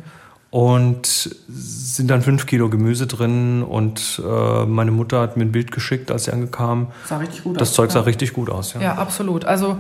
Und 0.51 1.35
sind 1.49 2.11
dann 2.11 2.23
5 2.23 2.47
Kilo 2.47 2.69
Gemüse 2.69 3.09
drin 3.09 3.63
und 3.63 4.23
äh, 4.25 4.67
meine 4.67 4.93
Mutter 4.93 5.21
hat 5.21 5.37
mir 5.37 5.45
ein 5.45 5.51
Bild 5.51 5.73
geschickt, 5.73 6.13
als 6.13 6.25
sie 6.25 6.33
angekam. 6.33 6.89
Sah 7.07 7.17
richtig 7.17 7.43
gut 7.43 7.57
das 7.57 7.63
aus. 7.63 7.69
Das 7.69 7.75
Zeug 7.75 7.91
sah 7.91 8.01
ja. 8.01 8.05
richtig 8.05 8.35
gut 8.35 8.49
aus, 8.49 8.75
ja. 8.75 8.81
Ja, 8.81 8.95
absolut. 8.95 9.45
Also 9.45 9.79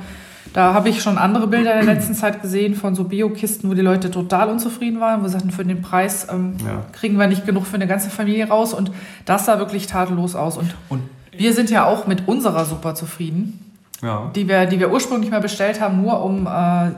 da 0.52 0.74
habe 0.74 0.88
ich 0.88 1.02
schon 1.02 1.18
andere 1.18 1.46
Bilder 1.46 1.78
in 1.80 1.86
der 1.86 1.94
letzten 1.94 2.14
Zeit 2.14 2.42
gesehen 2.42 2.74
von 2.74 2.94
so 2.94 3.04
Biokisten, 3.04 3.70
wo 3.70 3.74
die 3.74 3.80
Leute 3.80 4.10
total 4.10 4.50
unzufrieden 4.50 5.00
waren, 5.00 5.22
wo 5.22 5.26
sie 5.26 5.32
sagten, 5.32 5.50
für 5.50 5.64
den 5.64 5.80
Preis 5.80 6.26
ähm, 6.30 6.56
ja. 6.64 6.84
kriegen 6.92 7.18
wir 7.18 7.26
nicht 7.26 7.46
genug 7.46 7.66
für 7.66 7.76
eine 7.76 7.86
ganze 7.86 8.10
Familie 8.10 8.48
raus. 8.48 8.74
Und 8.74 8.90
das 9.24 9.46
sah 9.46 9.58
wirklich 9.58 9.86
tadellos 9.86 10.34
aus. 10.34 10.58
Und, 10.58 10.74
und 10.88 11.02
wir 11.30 11.54
sind 11.54 11.70
ja 11.70 11.86
auch 11.86 12.06
mit 12.06 12.28
unserer 12.28 12.64
super 12.64 12.94
zufrieden. 12.94 13.72
Ja. 14.02 14.30
Die, 14.34 14.48
wir, 14.48 14.66
die 14.66 14.78
wir 14.78 14.92
ursprünglich 14.92 15.30
mal 15.30 15.40
bestellt 15.40 15.80
haben, 15.80 16.02
nur 16.02 16.22
um 16.22 16.46
äh, 16.46 16.90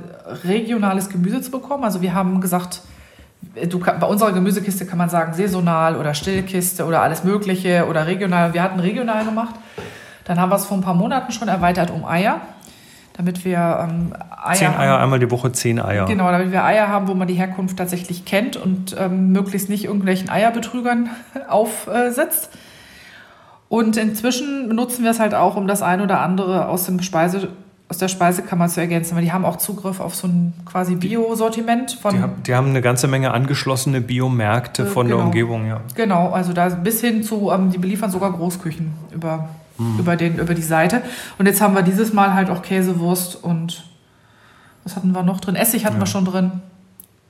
regionales 0.47 1.09
Gemüse 1.09 1.41
zu 1.41 1.51
bekommen. 1.51 1.85
Also 1.85 2.03
wir 2.03 2.15
haben 2.15 2.41
gesagt, 2.41 2.81
du, 3.69 3.79
bei 3.79 4.07
unserer 4.07 4.33
Gemüsekiste 4.33 4.87
kann 4.87 4.99
man 4.99 5.11
sagen 5.11 5.35
saisonal 5.35 5.97
oder 5.97 6.15
Stillkiste 6.15 6.85
oder 6.87 7.03
alles 7.03 7.23
Mögliche 7.23 7.87
oder 7.89 8.07
regional. 8.07 8.55
Wir 8.55 8.63
hatten 8.63 8.81
regional 8.81 9.25
gemacht. 9.25 9.55
Dann 10.25 10.41
haben 10.41 10.51
wir 10.51 10.57
es 10.57 10.65
vor 10.65 10.79
ein 10.79 10.83
paar 10.83 10.95
Monaten 10.95 11.33
schon 11.33 11.49
erweitert 11.49 11.91
um 11.91 12.05
Eier, 12.07 12.41
damit 13.15 13.45
wir 13.45 13.89
ähm, 13.89 14.13
Eier 14.43 14.55
Zehn 14.55 14.69
Eier, 14.69 14.93
haben. 14.93 15.03
einmal 15.03 15.19
die 15.21 15.31
Woche 15.31 15.53
zehn 15.53 15.81
Eier. 15.81 16.05
Genau, 16.07 16.31
damit 16.31 16.53
wir 16.53 16.65
Eier 16.65 16.89
haben, 16.89 17.09
wo 17.09 17.15
man 17.15 17.29
die 17.29 17.35
Herkunft 17.35 17.77
tatsächlich 17.77 18.25
kennt 18.25 18.57
und 18.57 18.95
ähm, 18.99 19.33
möglichst 19.33 19.69
nicht 19.69 19.85
irgendwelchen 19.85 20.29
Eierbetrügern 20.29 21.09
aufsetzt. 21.49 22.51
Und 23.69 23.97
inzwischen 23.97 24.69
benutzen 24.69 25.05
wir 25.05 25.13
es 25.13 25.21
halt 25.21 25.35
auch, 25.35 25.57
um 25.57 25.67
das 25.67 25.81
ein 25.83 26.01
oder 26.01 26.21
andere 26.21 26.69
aus, 26.69 26.87
dem 26.87 27.01
Speise, 27.03 27.49
aus 27.89 27.99
der 27.99 28.09
Speisekammer 28.09 28.69
zu 28.69 28.81
ergänzen, 28.81 29.17
weil 29.17 29.25
die 29.25 29.33
haben 29.33 29.45
auch 29.45 29.57
Zugriff 29.57 30.01
auf 30.01 30.15
so 30.15 30.27
ein 30.27 30.53
quasi 30.67 30.97
Bio-Sortiment. 30.97 31.99
Die, 32.03 32.21
haben, 32.21 32.43
die 32.45 32.55
haben 32.55 32.69
eine 32.69 32.83
ganze 32.83 33.07
Menge 33.07 33.33
angeschlossene 33.33 34.01
Biomärkte 34.01 34.83
äh, 34.83 34.87
von 34.87 35.07
genau. 35.07 35.19
der 35.19 35.27
Umgebung, 35.27 35.67
ja. 35.67 35.81
Genau, 35.95 36.31
also 36.31 36.53
da 36.53 36.69
bis 36.69 37.01
hin 37.01 37.23
zu, 37.23 37.51
ähm, 37.53 37.71
die 37.71 37.79
beliefern 37.79 38.11
sogar 38.11 38.33
Großküchen 38.33 38.93
über, 39.13 39.49
mhm. 39.79 39.99
über, 39.99 40.17
den, 40.17 40.39
über 40.39 40.55
die 40.55 40.63
Seite. 40.63 41.03
Und 41.39 41.47
jetzt 41.47 41.61
haben 41.61 41.75
wir 41.75 41.83
dieses 41.83 42.13
Mal 42.13 42.35
halt 42.35 42.51
auch 42.51 42.63
Käsewurst 42.63 43.43
und 43.43 43.85
was 44.85 44.97
hatten 44.97 45.13
wir 45.13 45.23
noch 45.23 45.41
drin? 45.41 45.57
Essig 45.57 45.85
hatten 45.87 45.97
ja. 45.97 46.03
wir 46.03 46.07
schon 46.07 46.25
drin. 46.25 46.61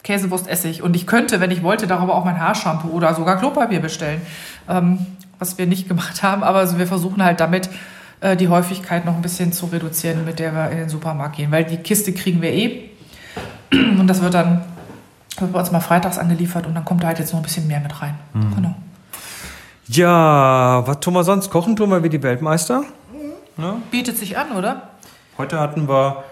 Käsewurst, 0.03 0.49
Essig. 0.49 0.83
Und 0.83 0.97
ich 0.97 1.07
könnte, 1.07 1.41
wenn 1.41 1.51
ich 1.51 1.63
wollte, 1.63 1.87
darüber 1.87 2.15
auch 2.15 2.25
mein 2.25 2.39
Haarshampoo 2.39 2.89
oder 2.89 3.15
sogar 3.15 3.39
Klopapier 3.39 3.81
bestellen. 3.81 4.21
Ähm, 4.69 5.07
was 5.39 5.59
wir 5.59 5.67
nicht 5.67 5.89
gemacht 5.89 6.23
haben. 6.23 6.43
Aber 6.43 6.59
also 6.59 6.79
wir 6.79 6.87
versuchen 6.87 7.23
halt 7.23 7.41
damit 7.41 7.71
äh, 8.21 8.37
die 8.37 8.49
Häufigkeit 8.49 9.05
noch 9.05 9.15
ein 9.15 9.23
bisschen 9.23 9.53
zu 9.53 9.67
reduzieren, 9.67 10.25
mit 10.25 10.39
der 10.39 10.53
wir 10.55 10.71
in 10.71 10.79
den 10.79 10.89
Supermarkt 10.89 11.37
gehen. 11.37 11.51
Weil 11.51 11.65
die 11.65 11.79
Kiste 11.79 12.13
kriegen 12.13 12.43
wir 12.43 12.53
eh. 12.53 12.91
Und 13.73 14.07
das 14.07 14.21
wird 14.21 14.35
dann 14.35 14.63
wird 15.39 15.53
bei 15.53 15.59
uns 15.59 15.73
mal 15.73 15.81
freitags 15.81 16.19
angeliefert 16.19 16.67
und 16.67 16.75
dann 16.75 16.85
kommt 16.85 17.03
da 17.03 17.09
halt 17.09 17.19
jetzt 17.19 17.33
noch 17.33 17.41
ein 17.41 17.43
bisschen 17.43 17.67
mehr 17.67 17.81
mit 17.81 18.01
rein. 18.01 18.15
Mhm. 18.35 18.55
Genau. 18.55 18.75
Ja, 19.89 20.83
was 20.87 21.01
tun 21.01 21.15
wir 21.15 21.25
sonst? 21.25 21.51
Kochen 21.51 21.77
tun 21.77 21.91
wir 21.91 22.03
wie 22.03 22.09
die 22.09 22.23
Weltmeister. 22.23 22.85
Ja? 23.59 23.77
Bietet 23.91 24.17
sich 24.17 24.39
an, 24.39 24.53
oder? 24.53 24.89
Heute 25.37 25.61
hatten 25.61 25.89
wir 25.89 26.25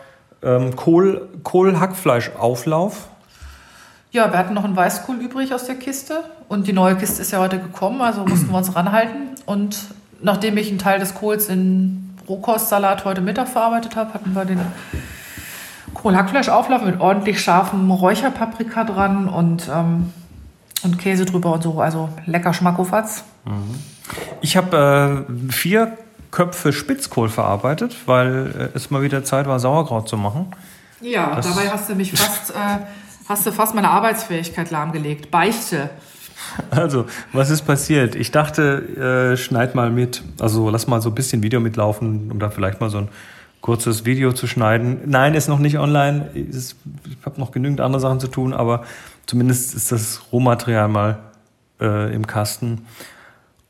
ähm, 0.42 0.74
Kohl, 0.74 1.28
Kohl-Hackfleisch-Auflauf. 1.42 3.08
Ja, 4.10 4.30
wir 4.30 4.38
hatten 4.38 4.54
noch 4.54 4.64
einen 4.64 4.76
Weißkohl 4.76 5.16
übrig 5.16 5.54
aus 5.54 5.64
der 5.64 5.74
Kiste 5.76 6.24
und 6.48 6.66
die 6.66 6.72
neue 6.72 6.96
Kiste 6.96 7.22
ist 7.22 7.32
ja 7.32 7.38
heute 7.38 7.58
gekommen, 7.58 8.02
also 8.02 8.24
mussten 8.24 8.50
wir 8.50 8.58
uns 8.58 8.74
ranhalten. 8.74 9.34
Und 9.46 9.78
nachdem 10.20 10.56
ich 10.56 10.68
einen 10.68 10.78
Teil 10.78 10.98
des 10.98 11.14
Kohls 11.14 11.48
in 11.48 12.14
Rohkostsalat 12.28 13.04
heute 13.04 13.20
Mittag 13.20 13.48
verarbeitet 13.48 13.96
habe, 13.96 14.14
hatten 14.14 14.34
wir 14.34 14.44
den 14.44 14.60
Kohl-Hackfleisch-Auflauf 15.94 16.82
mit 16.82 17.00
ordentlich 17.00 17.40
scharfem 17.40 17.90
Räucherpaprika 17.90 18.84
dran 18.84 19.28
und, 19.28 19.68
ähm, 19.72 20.12
und 20.84 20.98
Käse 20.98 21.24
drüber 21.24 21.52
und 21.52 21.62
so. 21.62 21.80
Also 21.80 22.08
lecker 22.26 22.52
Schmackofatz. 22.52 23.24
Mhm. 23.44 23.74
Ich 24.40 24.56
habe 24.56 25.26
äh, 25.28 25.52
vier 25.52 25.96
Köpfe 26.30 26.72
Spitzkohl 26.72 27.28
verarbeitet, 27.28 27.94
weil 28.06 28.70
äh, 28.74 28.76
es 28.76 28.90
mal 28.90 29.02
wieder 29.02 29.22
Zeit 29.24 29.46
war, 29.46 29.60
Sauerkraut 29.60 30.08
zu 30.08 30.16
machen. 30.16 30.46
Ja, 31.00 31.34
das 31.36 31.48
dabei 31.48 31.68
hast 31.68 31.88
du 31.88 31.94
mich 31.94 32.12
fast, 32.12 32.50
äh, 32.50 32.78
hast 33.28 33.46
du 33.46 33.52
fast 33.52 33.74
meine 33.74 33.90
Arbeitsfähigkeit 33.90 34.70
lahmgelegt. 34.70 35.30
Beichte. 35.30 35.90
Also, 36.70 37.06
was 37.32 37.48
ist 37.48 37.62
passiert? 37.62 38.14
Ich 38.14 38.30
dachte, 38.30 39.32
äh, 39.32 39.36
schneid 39.38 39.74
mal 39.74 39.90
mit. 39.90 40.22
Also, 40.38 40.68
lass 40.68 40.86
mal 40.86 41.00
so 41.00 41.08
ein 41.08 41.14
bisschen 41.14 41.42
Video 41.42 41.60
mitlaufen, 41.60 42.30
um 42.30 42.38
da 42.38 42.50
vielleicht 42.50 42.80
mal 42.80 42.90
so 42.90 42.98
ein 42.98 43.08
kurzes 43.62 44.04
Video 44.04 44.32
zu 44.32 44.46
schneiden. 44.46 45.00
Nein, 45.06 45.34
ist 45.34 45.48
noch 45.48 45.60
nicht 45.60 45.78
online. 45.78 46.28
Ich 46.34 46.74
habe 47.24 47.40
noch 47.40 47.52
genügend 47.52 47.80
andere 47.80 48.00
Sachen 48.00 48.20
zu 48.20 48.26
tun, 48.26 48.52
aber 48.52 48.84
zumindest 49.26 49.74
ist 49.74 49.92
das 49.92 50.22
Rohmaterial 50.32 50.88
mal 50.88 51.18
äh, 51.80 52.14
im 52.14 52.26
Kasten. 52.26 52.86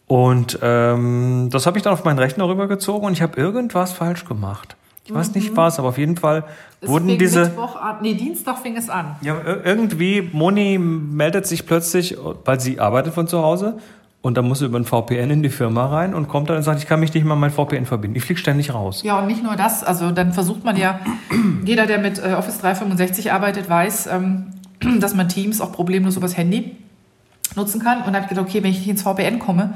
Und 0.06 0.58
ähm, 0.62 1.48
das 1.50 1.66
habe 1.66 1.78
ich 1.78 1.84
dann 1.84 1.92
auf 1.92 2.04
meinen 2.04 2.18
Rechner 2.18 2.46
rübergezogen 2.46 3.06
und 3.06 3.12
ich 3.14 3.22
habe 3.22 3.40
irgendwas 3.40 3.92
falsch 3.92 4.24
gemacht. 4.24 4.76
Ich 5.04 5.12
weiß 5.12 5.34
nicht 5.34 5.52
mhm. 5.52 5.56
was, 5.56 5.78
aber 5.78 5.88
auf 5.88 5.98
jeden 5.98 6.16
Fall 6.16 6.44
es 6.80 6.88
wurden 6.88 7.18
diese. 7.18 7.44
Mittwoch 7.44 7.76
an, 7.76 7.96
nee, 8.02 8.14
Dienstag 8.14 8.58
fing 8.58 8.76
es 8.76 8.88
an. 8.88 9.16
Ja, 9.22 9.36
irgendwie, 9.64 10.28
Moni 10.32 10.78
meldet 10.78 11.46
sich 11.46 11.66
plötzlich, 11.66 12.16
weil 12.44 12.60
sie 12.60 12.78
arbeitet 12.78 13.14
von 13.14 13.26
zu 13.26 13.42
Hause 13.42 13.78
und 14.20 14.36
dann 14.36 14.46
muss 14.46 14.60
sie 14.60 14.66
über 14.66 14.78
ein 14.78 14.84
VPN 14.84 15.30
in 15.30 15.42
die 15.42 15.48
Firma 15.48 15.86
rein 15.86 16.14
und 16.14 16.28
kommt 16.28 16.48
dann 16.48 16.58
und 16.58 16.62
sagt, 16.62 16.78
ich 16.78 16.86
kann 16.86 17.00
mich 17.00 17.12
nicht 17.12 17.24
mal 17.24 17.34
mein 17.34 17.50
VPN 17.50 17.86
verbinden. 17.86 18.16
Ich 18.16 18.24
fliege 18.24 18.38
ständig 18.38 18.72
raus. 18.72 19.02
Ja, 19.02 19.18
und 19.18 19.26
nicht 19.26 19.42
nur 19.42 19.56
das. 19.56 19.82
Also 19.82 20.12
dann 20.12 20.32
versucht 20.32 20.64
man 20.64 20.76
ja, 20.76 21.00
jeder, 21.64 21.86
der 21.86 21.98
mit 21.98 22.18
äh, 22.18 22.34
Office 22.34 22.60
365 22.60 23.32
arbeitet, 23.32 23.68
weiß, 23.68 24.06
ähm, 24.06 24.52
dass 25.00 25.14
man 25.14 25.28
Teams 25.28 25.60
auch 25.60 25.72
problemlos 25.72 26.16
übers 26.16 26.36
Handy 26.36 26.76
nutzen 27.56 27.82
kann. 27.82 27.98
Und 27.98 28.06
dann 28.06 28.14
habe 28.14 28.24
ich 28.24 28.28
gedacht, 28.28 28.46
okay, 28.46 28.62
wenn 28.62 28.70
ich 28.70 28.78
nicht 28.78 28.88
ins 28.88 29.02
VPN 29.02 29.38
komme, 29.38 29.74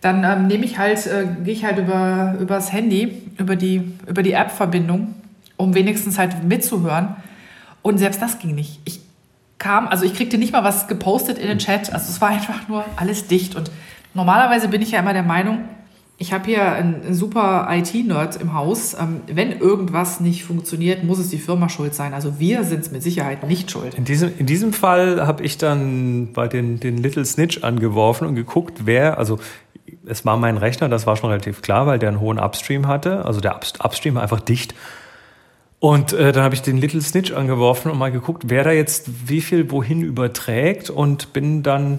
dann 0.00 0.22
ähm, 0.24 0.46
nehme 0.46 0.64
ich 0.64 0.78
halt, 0.78 1.06
äh, 1.06 1.26
gehe 1.44 1.54
ich 1.54 1.64
halt 1.64 1.78
über 1.78 2.36
übers 2.38 2.72
Handy, 2.72 3.22
über 3.38 3.56
die, 3.56 3.92
über 4.06 4.22
die 4.22 4.32
App-Verbindung, 4.32 5.14
um 5.56 5.74
wenigstens 5.74 6.18
halt 6.18 6.44
mitzuhören. 6.44 7.16
Und 7.82 7.98
selbst 7.98 8.20
das 8.20 8.38
ging 8.38 8.54
nicht. 8.54 8.80
Ich 8.84 9.00
kam, 9.58 9.88
also 9.88 10.04
ich 10.04 10.14
kriegte 10.14 10.36
nicht 10.36 10.52
mal 10.52 10.64
was 10.64 10.88
gepostet 10.88 11.38
in 11.38 11.48
den 11.48 11.58
Chat. 11.58 11.92
Also 11.92 12.10
es 12.10 12.20
war 12.20 12.28
einfach 12.28 12.68
nur 12.68 12.84
alles 12.96 13.28
dicht. 13.28 13.54
Und 13.54 13.70
normalerweise 14.12 14.68
bin 14.68 14.82
ich 14.82 14.90
ja 14.90 14.98
immer 14.98 15.14
der 15.14 15.22
Meinung, 15.22 15.60
ich 16.16 16.32
habe 16.32 16.46
hier 16.46 16.72
einen, 16.72 17.12
super 17.14 17.66
IT-Nerd 17.70 18.40
im 18.40 18.54
Haus. 18.54 18.94
Ähm, 18.94 19.22
wenn 19.26 19.52
irgendwas 19.52 20.20
nicht 20.20 20.44
funktioniert, 20.44 21.02
muss 21.02 21.18
es 21.18 21.28
die 21.28 21.38
Firma 21.38 21.68
schuld 21.68 21.94
sein. 21.94 22.14
Also 22.14 22.38
wir 22.38 22.62
sind 22.64 22.80
es 22.80 22.90
mit 22.92 23.02
Sicherheit 23.02 23.46
nicht 23.46 23.70
schuld. 23.70 23.94
In 23.94 24.04
diesem, 24.04 24.30
in 24.38 24.46
diesem 24.46 24.72
Fall 24.72 25.26
habe 25.26 25.42
ich 25.42 25.58
dann 25.58 26.32
bei 26.32 26.46
den, 26.46 26.78
den 26.78 26.98
Little 26.98 27.24
Snitch 27.24 27.64
angeworfen 27.64 28.28
und 28.28 28.36
geguckt, 28.36 28.82
wer, 28.84 29.18
also 29.18 29.38
es 30.06 30.24
war 30.24 30.36
mein 30.36 30.56
Rechner, 30.56 30.88
das 30.88 31.06
war 31.06 31.16
schon 31.16 31.30
relativ 31.30 31.62
klar, 31.62 31.86
weil 31.86 31.98
der 31.98 32.10
einen 32.10 32.20
hohen 32.20 32.38
Upstream 32.38 32.86
hatte. 32.86 33.24
Also 33.24 33.40
der 33.40 33.56
Upstream 33.56 34.14
war 34.14 34.22
einfach 34.22 34.40
dicht. 34.40 34.74
Und 35.80 36.12
äh, 36.12 36.32
dann 36.32 36.44
habe 36.44 36.54
ich 36.54 36.62
den 36.62 36.78
Little 36.78 37.02
Snitch 37.02 37.32
angeworfen 37.32 37.90
und 37.90 37.98
mal 37.98 38.12
geguckt, 38.12 38.44
wer 38.46 38.62
da 38.62 38.70
jetzt 38.70 39.28
wie 39.28 39.40
viel 39.40 39.70
wohin 39.70 40.00
überträgt 40.00 40.90
und 40.90 41.32
bin 41.32 41.62
dann 41.62 41.98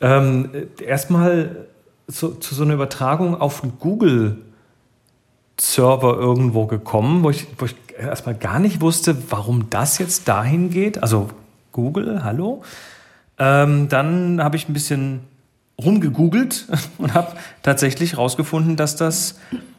ähm, 0.00 0.50
erstmal 0.84 1.66
zu, 2.08 2.34
zu 2.34 2.54
so 2.54 2.62
einer 2.62 2.74
Übertragung 2.74 3.40
auf 3.40 3.62
einen 3.62 3.78
Google 3.78 4.38
Server 5.58 6.16
irgendwo 6.16 6.66
gekommen, 6.66 7.22
wo 7.22 7.30
ich, 7.30 7.46
wo 7.58 7.64
ich 7.64 7.76
erstmal 7.98 8.34
gar 8.34 8.58
nicht 8.58 8.80
wusste, 8.80 9.16
warum 9.30 9.70
das 9.70 9.98
jetzt 9.98 10.28
dahin 10.28 10.70
geht. 10.70 11.02
Also 11.02 11.30
Google, 11.72 12.24
hallo. 12.24 12.62
Ähm, 13.38 13.88
dann 13.88 14.42
habe 14.42 14.56
ich 14.56 14.68
ein 14.68 14.72
bisschen 14.72 15.20
rumgegoogelt 15.82 16.66
und 16.98 17.14
habe 17.14 17.36
tatsächlich 17.62 18.12
herausgefunden, 18.12 18.76
dass 18.76 18.96
das 18.96 19.36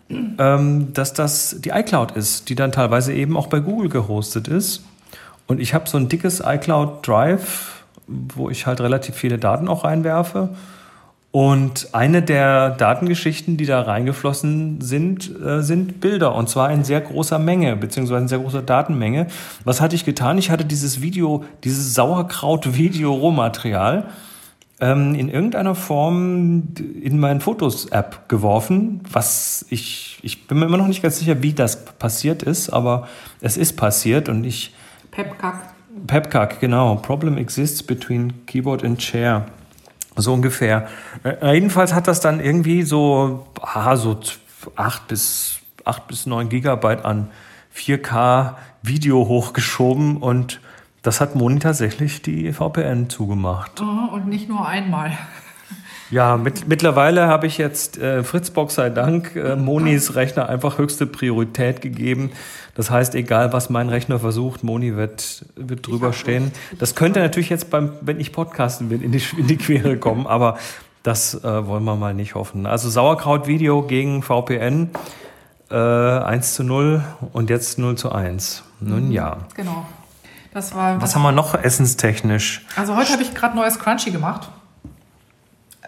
ähm, 0.10 0.94
dass 0.94 1.14
das 1.14 1.58
die 1.60 1.70
iCloud 1.70 2.12
ist, 2.12 2.50
die 2.50 2.56
dann 2.56 2.72
teilweise 2.72 3.14
eben 3.14 3.36
auch 3.36 3.48
bei 3.48 3.60
Google 3.60 3.90
gehostet 3.90 4.48
ist. 4.48 4.84
Und 5.48 5.60
ich 5.60 5.74
habe 5.74 5.90
so 5.90 5.98
ein 5.98 6.10
dickes 6.10 6.42
iCloud 6.46 7.06
Drive, 7.08 7.84
wo 8.08 8.50
ich 8.50 8.66
halt 8.66 8.82
relativ 8.82 9.16
viele 9.16 9.38
Daten 9.38 9.68
auch 9.68 9.84
reinwerfe. 9.84 10.50
Und 11.38 11.90
eine 11.92 12.24
der 12.24 12.72
Datengeschichten, 12.72 13.58
die 13.58 13.68
da 13.68 13.82
reingeflossen 13.82 14.82
sind, 14.82 15.30
äh, 15.40 15.62
sind 15.62 16.02
Bilder. 16.02 16.34
Und 16.34 16.50
zwar 16.50 16.72
in 16.72 16.84
sehr 16.84 17.00
großer 17.00 17.38
Menge, 17.38 17.76
beziehungsweise 17.76 18.24
in 18.24 18.28
sehr 18.28 18.40
großer 18.40 18.64
Datenmenge. 18.64 19.28
Was 19.64 19.80
hatte 19.80 19.96
ich 19.96 20.04
getan? 20.04 20.40
Ich 20.40 20.50
hatte 20.50 20.66
dieses 20.66 21.04
Video, 21.04 21.46
dieses 21.64 21.94
Sauerkraut-Video-Rohmaterial 21.94 24.08
ähm, 24.80 25.14
in 25.14 25.30
irgendeiner 25.30 25.76
Form 25.76 26.70
in 27.04 27.20
meinen 27.20 27.40
Fotos-App 27.40 28.28
geworfen, 28.30 29.02
was 29.12 29.64
ich, 29.70 30.18
ich 30.24 30.48
bin 30.48 30.58
mir 30.58 30.66
immer 30.66 30.78
noch 30.78 30.88
nicht 30.88 31.04
ganz 31.04 31.20
sicher, 31.20 31.44
wie 31.44 31.54
das 31.54 31.86
passiert 31.86 32.42
ist, 32.42 32.72
aber 32.72 33.08
es 33.42 33.58
ist 33.58 33.78
passiert 33.78 34.28
und 34.28 34.44
ich. 34.44 34.74
Pepkack. 35.12 35.76
Pepkack, 36.08 36.60
genau. 36.60 36.96
Problem 36.96 37.38
exists 37.38 37.84
between 37.84 38.44
Keyboard 38.48 38.84
and 38.84 38.98
Chair. 38.98 39.46
So 40.18 40.34
ungefähr. 40.34 40.88
Äh, 41.24 41.54
jedenfalls 41.54 41.94
hat 41.94 42.08
das 42.08 42.20
dann 42.20 42.40
irgendwie 42.40 42.84
so, 42.84 43.48
aha, 43.62 43.96
so 43.96 44.20
acht 44.76 45.08
bis, 45.08 45.60
acht 45.86 46.08
bis 46.08 46.26
neun 46.26 46.50
Gigabyte 46.50 47.06
an 47.06 47.30
4K 47.76 48.56
Video 48.82 49.28
hochgeschoben 49.28 50.18
und 50.18 50.60
das 51.04 51.22
hat 51.22 51.36
Moni 51.36 51.60
tatsächlich 51.60 52.22
die 52.22 52.52
VPN 52.52 53.10
zugemacht. 53.10 53.82
Oh, 53.82 54.14
und 54.16 54.28
nicht 54.28 54.50
nur 54.50 54.68
einmal. 54.68 55.18
Ja, 56.10 56.38
mit, 56.38 56.68
mittlerweile 56.68 57.28
habe 57.28 57.48
ich 57.48 57.58
jetzt 57.58 57.98
äh, 57.98 58.24
Fritzbox 58.24 58.76
sei 58.76 58.90
Dank 58.90 59.36
äh, 59.36 59.56
Monis 59.56 60.16
Rechner 60.16 60.48
einfach 60.48 60.78
höchste 60.78 61.06
Priorität 61.06 61.82
gegeben. 61.82 62.32
Das 62.76 62.92
heißt, 62.92 63.16
egal 63.16 63.54
was 63.54 63.70
mein 63.70 63.90
Rechner 63.90 64.20
versucht, 64.20 64.64
Moni 64.64 64.96
wird, 64.96 65.46
wird 65.56 65.88
drüber 65.88 66.14
stehen. 66.14 66.52
Das 66.80 66.96
könnte 66.96 67.20
natürlich 67.20 67.50
jetzt 67.50 67.70
beim, 67.70 67.92
wenn 68.02 68.20
ich 68.20 68.32
podcasten 68.32 68.90
will, 68.90 69.04
in 69.04 69.12
die, 69.12 69.22
in 69.38 69.48
die 69.48 69.58
Quere 69.58 69.98
kommen, 69.98 70.28
aber 70.28 70.58
das 71.04 71.44
äh, 71.44 71.68
wollen 71.68 71.84
wir 71.84 71.96
mal 71.96 72.14
nicht 72.14 72.36
hoffen. 72.36 72.66
Also 72.66 72.90
Sauerkraut-Video 72.90 73.82
gegen 73.82 74.22
VPN 74.22 74.92
äh, 75.72 75.76
1 75.76 76.54
zu 76.54 76.64
0 76.64 77.04
und 77.34 77.50
jetzt 77.50 77.80
0 77.80 77.98
zu 77.98 78.12
1. 78.12 78.64
Nun 78.80 79.08
mhm, 79.08 79.12
ja. 79.12 79.38
Genau. 79.56 79.86
Das 80.54 80.74
war, 80.76 81.02
Was 81.02 81.16
haben 81.16 81.24
wir 81.24 81.32
noch 81.32 81.56
essenstechnisch? 81.56 82.66
Also 82.76 82.96
heute 82.96 83.12
habe 83.14 83.22
ich 83.22 83.34
gerade 83.34 83.56
neues 83.56 83.80
Crunchy 83.80 84.12
gemacht. 84.12 84.50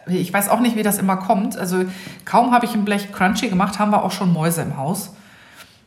Ich 0.10 0.34
weiß 0.34 0.50
auch 0.50 0.60
nicht, 0.60 0.76
wie 0.76 0.84
das 0.84 0.98
immer 0.98 1.18
kommt. 1.18 1.58
Also 1.58 1.86
kaum 2.26 2.52
habe 2.52 2.66
ich 2.66 2.74
ein 2.74 2.86
Blech 2.86 3.12
Crunchy 3.12 3.50
gemacht, 3.50 3.80
haben 3.80 3.92
wir 3.92 4.04
auch 4.04 4.12
schon 4.12 4.34
Mäuse 4.34 4.62
im 4.62 4.78
Haus. 4.78 5.14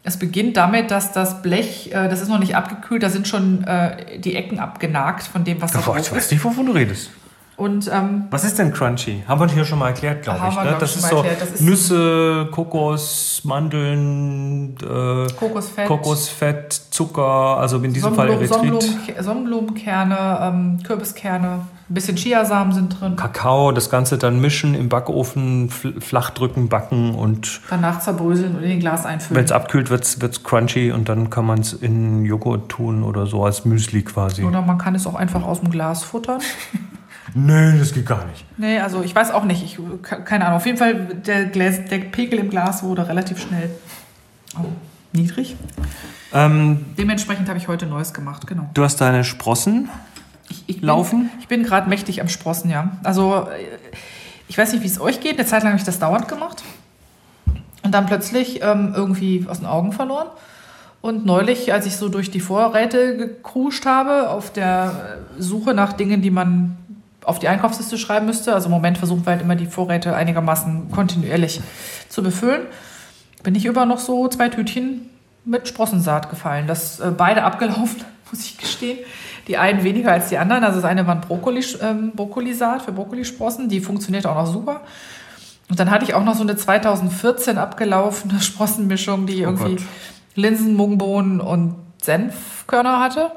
Es 0.04 0.16
beginnt 0.16 0.56
damit, 0.56 0.90
dass 0.90 1.12
das 1.12 1.42
Blech, 1.42 1.92
äh, 1.92 2.08
das 2.08 2.20
ist 2.20 2.28
noch 2.28 2.40
nicht 2.40 2.56
abgekühlt, 2.56 3.02
da 3.02 3.08
sind 3.08 3.28
schon 3.28 3.62
äh, 3.64 4.18
die 4.18 4.34
Ecken 4.34 4.58
abgenagt 4.58 5.22
von 5.22 5.44
dem, 5.44 5.62
was 5.62 5.72
da 5.72 5.80
drauf 5.80 5.96
ist. 5.96 6.08
Ich 6.08 6.14
weiß 6.14 6.30
nicht, 6.32 6.44
wovon 6.44 6.66
du 6.66 6.72
redest. 6.72 7.10
Und, 7.56 7.88
ähm, 7.92 8.24
Was 8.30 8.42
ist 8.44 8.58
denn 8.58 8.72
Crunchy? 8.72 9.22
Haben 9.28 9.40
wir 9.40 9.48
hier 9.48 9.64
schon 9.64 9.78
mal 9.78 9.88
erklärt, 9.88 10.22
glaube 10.22 10.40
ich. 10.48 10.56
Ne? 10.56 10.76
Das, 10.80 10.96
ist 10.96 11.08
so 11.08 11.22
das 11.22 11.50
ist 11.50 11.60
Nüsse, 11.60 12.48
Kokos, 12.50 13.42
Mandeln, 13.44 14.74
äh, 14.80 15.32
Kokosfett, 15.34 15.86
Kokosfett, 15.86 16.72
Zucker, 16.72 17.58
also 17.58 17.76
in 17.78 17.92
diesem 17.92 18.14
Fall 18.14 18.30
Erythrit. 18.30 18.48
Sonnenblumen, 18.48 19.22
Sonnenblumenkerne, 19.22 20.38
ähm, 20.42 20.78
Kürbiskerne, 20.82 21.60
ein 21.92 21.94
bisschen 21.94 22.16
Chiasamen 22.16 22.72
sind 22.72 23.00
drin. 23.00 23.16
Kakao, 23.16 23.70
das 23.70 23.90
Ganze 23.90 24.16
dann 24.16 24.40
mischen, 24.40 24.74
im 24.74 24.88
Backofen 24.88 25.68
flach 25.68 26.30
drücken, 26.30 26.70
backen 26.70 27.14
und... 27.14 27.60
Danach 27.68 28.00
zerbröseln 28.00 28.56
und 28.56 28.62
in 28.62 28.70
den 28.70 28.80
Glas 28.80 29.04
einfüllen. 29.04 29.36
Wenn 29.36 29.44
es 29.44 29.52
abkühlt, 29.52 29.90
wird 29.90 30.04
es 30.04 30.42
crunchy 30.42 30.90
und 30.90 31.10
dann 31.10 31.28
kann 31.28 31.44
man 31.44 31.60
es 31.60 31.74
in 31.74 32.24
Joghurt 32.24 32.70
tun 32.70 33.02
oder 33.02 33.26
so 33.26 33.44
als 33.44 33.66
Müsli 33.66 34.02
quasi. 34.02 34.42
Oder 34.42 34.62
man 34.62 34.78
kann 34.78 34.94
es 34.94 35.06
auch 35.06 35.14
einfach 35.14 35.42
aus 35.42 35.60
dem 35.60 35.70
Glas 35.70 36.02
futtern. 36.02 36.40
Nee, 37.34 37.78
das 37.78 37.94
geht 37.94 38.04
gar 38.04 38.26
nicht. 38.26 38.44
Nee, 38.58 38.78
also 38.80 39.02
ich 39.02 39.14
weiß 39.14 39.30
auch 39.30 39.44
nicht. 39.44 39.64
Ich, 39.64 39.78
keine 40.02 40.44
Ahnung. 40.44 40.58
Auf 40.58 40.66
jeden 40.66 40.76
Fall, 40.76 40.94
der, 41.24 41.46
Glas, 41.46 41.82
der 41.88 42.00
Pegel 42.00 42.38
im 42.38 42.50
Glas 42.50 42.82
wurde 42.82 43.08
relativ 43.08 43.40
schnell 43.40 43.70
oh, 44.58 44.66
niedrig. 45.14 45.56
Ähm, 46.34 46.84
Dementsprechend 46.98 47.48
habe 47.48 47.58
ich 47.58 47.68
heute 47.68 47.86
Neues 47.86 48.12
gemacht, 48.12 48.46
genau. 48.46 48.68
Du 48.74 48.84
hast 48.84 49.00
deine 49.00 49.24
Sprossen 49.24 49.88
ich, 50.48 50.64
ich 50.66 50.82
laufen? 50.82 51.28
Bin, 51.28 51.40
ich 51.40 51.48
bin 51.48 51.62
gerade 51.62 51.88
mächtig 51.88 52.20
am 52.20 52.28
Sprossen, 52.28 52.70
ja. 52.70 52.96
Also 53.02 53.48
ich 54.48 54.58
weiß 54.58 54.72
nicht, 54.72 54.82
wie 54.82 54.86
es 54.86 55.00
euch 55.00 55.20
geht. 55.20 55.38
Eine 55.38 55.46
Zeit 55.46 55.62
lang 55.62 55.72
habe 55.72 55.78
ich 55.78 55.86
das 55.86 55.98
dauernd 55.98 56.28
gemacht. 56.28 56.62
Und 57.82 57.92
dann 57.92 58.06
plötzlich 58.06 58.62
ähm, 58.62 58.92
irgendwie 58.94 59.46
aus 59.48 59.58
den 59.58 59.66
Augen 59.66 59.92
verloren. 59.92 60.28
Und 61.00 61.26
neulich, 61.26 61.72
als 61.72 61.84
ich 61.86 61.96
so 61.96 62.08
durch 62.08 62.30
die 62.30 62.40
Vorräte 62.40 63.16
gekruscht 63.16 63.86
habe, 63.86 64.30
auf 64.30 64.52
der 64.52 65.18
Suche 65.38 65.74
nach 65.74 65.92
Dingen, 65.92 66.22
die 66.22 66.30
man 66.30 66.76
auf 67.24 67.38
die 67.38 67.48
Einkaufsliste 67.48 67.98
schreiben 67.98 68.26
müsste, 68.26 68.54
also 68.54 68.66
im 68.66 68.72
Moment 68.72 68.98
versuchen 68.98 69.26
wir 69.26 69.32
halt 69.32 69.42
immer 69.42 69.56
die 69.56 69.66
Vorräte 69.66 70.14
einigermaßen 70.14 70.90
kontinuierlich 70.92 71.60
zu 72.08 72.22
befüllen, 72.22 72.62
bin 73.42 73.54
ich 73.54 73.64
über 73.64 73.84
noch 73.84 73.98
so 73.98 74.28
zwei 74.28 74.48
Tütchen 74.48 75.10
mit 75.44 75.66
Sprossensaat 75.66 76.30
gefallen. 76.30 76.66
Das 76.66 77.00
äh, 77.00 77.10
beide 77.10 77.42
abgelaufen, 77.42 78.04
muss 78.30 78.44
ich 78.44 78.58
gestehen. 78.58 78.98
Die 79.48 79.58
einen 79.58 79.82
weniger 79.82 80.12
als 80.12 80.28
die 80.28 80.38
anderen. 80.38 80.64
Also 80.64 80.80
das 80.80 80.88
eine 80.88 81.06
war 81.06 81.16
ein 81.16 81.20
Brokkoli, 81.20 81.64
ähm, 81.80 82.12
Brokkolisaat 82.14 82.82
für 82.82 82.92
Brokkolisprossen, 82.92 83.68
die 83.68 83.80
funktioniert 83.80 84.26
auch 84.26 84.36
noch 84.36 84.46
super. 84.46 84.82
Und 85.68 85.80
dann 85.80 85.90
hatte 85.90 86.04
ich 86.04 86.14
auch 86.14 86.24
noch 86.24 86.34
so 86.34 86.42
eine 86.42 86.56
2014 86.56 87.58
abgelaufene 87.58 88.40
Sprossenmischung, 88.40 89.26
die 89.26 89.44
oh 89.44 89.50
irgendwie 89.50 89.76
Gott. 89.76 89.84
Linsen, 90.34 90.74
Mungbohnen 90.74 91.40
und 91.40 91.76
Senfkörner 92.02 93.00
hatte. 93.00 93.32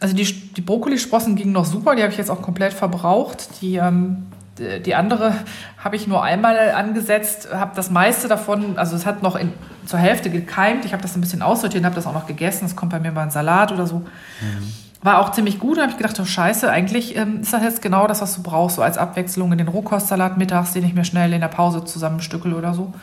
Also 0.00 0.14
die, 0.14 0.24
die 0.24 0.60
Brokkolisprossen 0.60 1.36
gingen 1.36 1.52
noch 1.52 1.64
super, 1.64 1.94
die 1.94 2.02
habe 2.02 2.12
ich 2.12 2.18
jetzt 2.18 2.30
auch 2.30 2.42
komplett 2.42 2.72
verbraucht. 2.72 3.60
Die, 3.60 3.76
ähm, 3.76 4.26
die 4.58 4.94
andere 4.94 5.34
habe 5.78 5.96
ich 5.96 6.06
nur 6.06 6.22
einmal 6.22 6.72
angesetzt, 6.72 7.48
habe 7.52 7.72
das 7.74 7.90
meiste 7.90 8.28
davon, 8.28 8.78
also 8.78 8.96
es 8.96 9.06
hat 9.06 9.22
noch 9.22 9.36
in, 9.36 9.52
zur 9.86 9.98
Hälfte 9.98 10.30
gekeimt. 10.30 10.84
Ich 10.84 10.92
habe 10.92 11.02
das 11.02 11.16
ein 11.16 11.20
bisschen 11.20 11.42
aussortiert 11.42 11.82
und 11.82 11.86
habe 11.86 11.96
das 11.96 12.06
auch 12.06 12.12
noch 12.12 12.26
gegessen. 12.26 12.60
Das 12.62 12.76
kommt 12.76 12.92
bei 12.92 13.00
mir 13.00 13.12
mal 13.12 13.24
in 13.24 13.30
Salat 13.30 13.72
oder 13.72 13.86
so. 13.86 13.98
Mhm. 13.98 14.72
War 15.04 15.18
auch 15.18 15.32
ziemlich 15.32 15.58
gut. 15.58 15.76
Da 15.76 15.82
habe 15.82 15.92
ich 15.92 15.98
gedacht, 15.98 16.18
oh 16.18 16.24
Scheiße, 16.24 16.70
eigentlich 16.70 17.14
ähm, 17.14 17.42
ist 17.42 17.52
das 17.52 17.62
jetzt 17.62 17.82
genau 17.82 18.06
das, 18.06 18.22
was 18.22 18.36
du 18.36 18.42
brauchst, 18.42 18.76
so 18.76 18.82
als 18.82 18.96
Abwechslung 18.96 19.52
in 19.52 19.58
den 19.58 19.68
Rohkostsalat 19.68 20.38
mittags, 20.38 20.72
den 20.72 20.82
ich 20.82 20.94
mir 20.94 21.04
schnell 21.04 21.30
in 21.34 21.42
der 21.42 21.48
Pause 21.48 21.84
zusammenstückel 21.84 22.54
oder 22.54 22.72
so. 22.72 22.94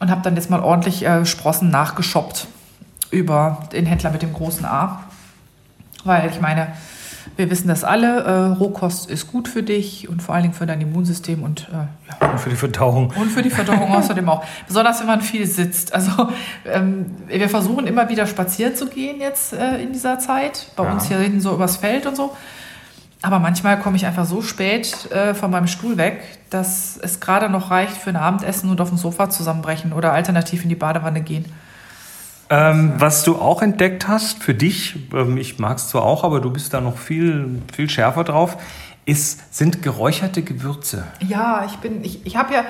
Und 0.00 0.10
habe 0.10 0.20
dann 0.22 0.34
jetzt 0.34 0.50
mal 0.50 0.58
ordentlich 0.58 1.06
äh, 1.06 1.24
Sprossen 1.24 1.70
nachgeschoppt 1.70 2.48
über 3.12 3.68
den 3.70 3.86
Händler 3.86 4.10
mit 4.10 4.22
dem 4.22 4.32
großen 4.32 4.64
A. 4.64 5.04
Weil 6.02 6.28
ich 6.28 6.40
meine, 6.40 6.72
wir 7.42 7.50
wissen 7.50 7.66
das 7.66 7.82
alle, 7.82 8.20
äh, 8.20 8.30
Rohkost 8.54 9.10
ist 9.10 9.32
gut 9.32 9.48
für 9.48 9.64
dich 9.64 10.08
und 10.08 10.22
vor 10.22 10.36
allen 10.36 10.42
Dingen 10.42 10.54
für 10.54 10.64
dein 10.64 10.80
Immunsystem 10.80 11.42
und, 11.42 11.68
äh, 11.72 11.72
ja. 11.72 12.30
und 12.30 12.38
für 12.38 12.50
die 12.50 12.56
Verdauung. 12.56 13.12
Und 13.20 13.30
für 13.30 13.42
die 13.42 13.50
Verdauung 13.50 13.92
außerdem 13.96 14.28
auch. 14.28 14.44
Besonders 14.68 15.00
wenn 15.00 15.08
man 15.08 15.22
viel 15.22 15.44
sitzt. 15.44 15.92
Also 15.92 16.28
ähm, 16.64 17.06
wir 17.26 17.48
versuchen 17.48 17.88
immer 17.88 18.08
wieder 18.08 18.28
spazieren 18.28 18.76
zu 18.76 18.86
gehen 18.86 19.20
jetzt 19.20 19.54
äh, 19.54 19.82
in 19.82 19.92
dieser 19.92 20.20
Zeit. 20.20 20.68
Bei 20.76 20.84
ja. 20.84 20.92
uns 20.92 21.08
hier 21.08 21.18
hinten 21.18 21.40
so 21.40 21.52
übers 21.52 21.78
Feld 21.78 22.06
und 22.06 22.14
so. 22.16 22.36
Aber 23.22 23.40
manchmal 23.40 23.80
komme 23.80 23.96
ich 23.96 24.06
einfach 24.06 24.24
so 24.24 24.40
spät 24.40 25.10
äh, 25.10 25.34
von 25.34 25.50
meinem 25.50 25.66
Stuhl 25.66 25.96
weg, 25.96 26.22
dass 26.50 26.96
es 27.02 27.18
gerade 27.18 27.50
noch 27.50 27.72
reicht 27.72 27.96
für 27.96 28.10
ein 28.10 28.16
Abendessen 28.16 28.70
und 28.70 28.80
auf 28.80 28.90
dem 28.90 28.98
Sofa 28.98 29.30
zusammenbrechen 29.30 29.92
oder 29.92 30.12
alternativ 30.12 30.62
in 30.62 30.68
die 30.68 30.76
Badewanne 30.76 31.22
gehen. 31.22 31.46
Ähm, 32.52 32.92
was 32.98 33.24
du 33.24 33.36
auch 33.36 33.62
entdeckt 33.62 34.08
hast 34.08 34.42
für 34.42 34.52
dich, 34.52 34.96
ähm, 35.14 35.38
ich 35.38 35.58
mag 35.58 35.78
es 35.78 35.88
zwar 35.88 36.02
auch, 36.02 36.22
aber 36.22 36.40
du 36.40 36.50
bist 36.50 36.74
da 36.74 36.82
noch 36.82 36.98
viel, 36.98 37.62
viel 37.74 37.88
schärfer 37.88 38.24
drauf, 38.24 38.58
ist, 39.06 39.56
sind 39.56 39.82
geräucherte 39.82 40.42
Gewürze. 40.42 41.04
Ja, 41.26 41.64
ich 41.66 41.76
bin, 41.76 42.04
ich, 42.04 42.26
ich 42.26 42.36
habe 42.36 42.52
ja, 42.52 42.64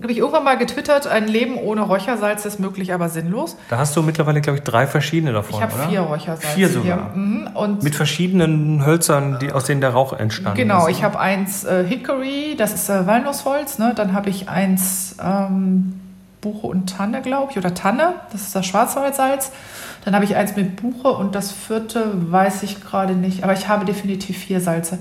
habe 0.00 0.12
ich 0.12 0.18
irgendwann 0.18 0.44
mal 0.44 0.56
getwittert, 0.56 1.08
ein 1.08 1.26
Leben 1.26 1.56
ohne 1.56 1.80
Räuchersalz 1.80 2.44
ist 2.44 2.60
möglich, 2.60 2.92
aber 2.92 3.08
sinnlos. 3.08 3.56
Da 3.68 3.78
hast 3.78 3.96
du 3.96 4.02
mittlerweile, 4.02 4.40
glaube 4.42 4.58
ich, 4.58 4.62
drei 4.62 4.86
verschiedene 4.86 5.32
davon, 5.32 5.56
Ich 5.56 5.60
habe 5.60 5.88
vier 5.88 6.00
Räuchersalze. 6.02 6.54
Vier 6.54 6.68
sogar. 6.68 7.16
Mhm. 7.16 7.48
Und 7.52 7.82
Mit 7.82 7.96
verschiedenen 7.96 8.86
Hölzern, 8.86 9.40
die, 9.40 9.50
aus 9.50 9.64
denen 9.64 9.80
der 9.80 9.90
Rauch 9.90 10.12
entstanden 10.12 10.56
genau, 10.56 10.86
ist. 10.86 10.86
Genau, 10.86 10.98
ich 10.98 11.02
habe 11.02 11.18
eins 11.18 11.64
äh, 11.64 11.84
Hickory, 11.84 12.54
das 12.56 12.74
ist 12.74 12.88
äh, 12.90 13.08
Walnussholz. 13.08 13.78
Ne? 13.78 13.92
Dann 13.96 14.12
habe 14.12 14.30
ich 14.30 14.48
eins 14.48 15.16
ähm, 15.20 16.00
Buche 16.40 16.66
und 16.66 16.88
Tanne, 16.96 17.22
glaube 17.22 17.52
ich, 17.52 17.58
oder 17.58 17.74
Tanne, 17.74 18.14
das 18.32 18.42
ist 18.42 18.54
das 18.54 18.66
Schwarzwaldsalz. 18.66 19.52
Dann 20.04 20.14
habe 20.14 20.24
ich 20.24 20.36
eins 20.36 20.54
mit 20.54 20.76
Buche 20.76 21.08
und 21.08 21.34
das 21.34 21.50
vierte 21.50 22.10
weiß 22.30 22.62
ich 22.62 22.80
gerade 22.80 23.14
nicht, 23.14 23.42
aber 23.42 23.54
ich 23.54 23.68
habe 23.68 23.84
definitiv 23.84 24.38
vier 24.38 24.60
Salze. 24.60 24.98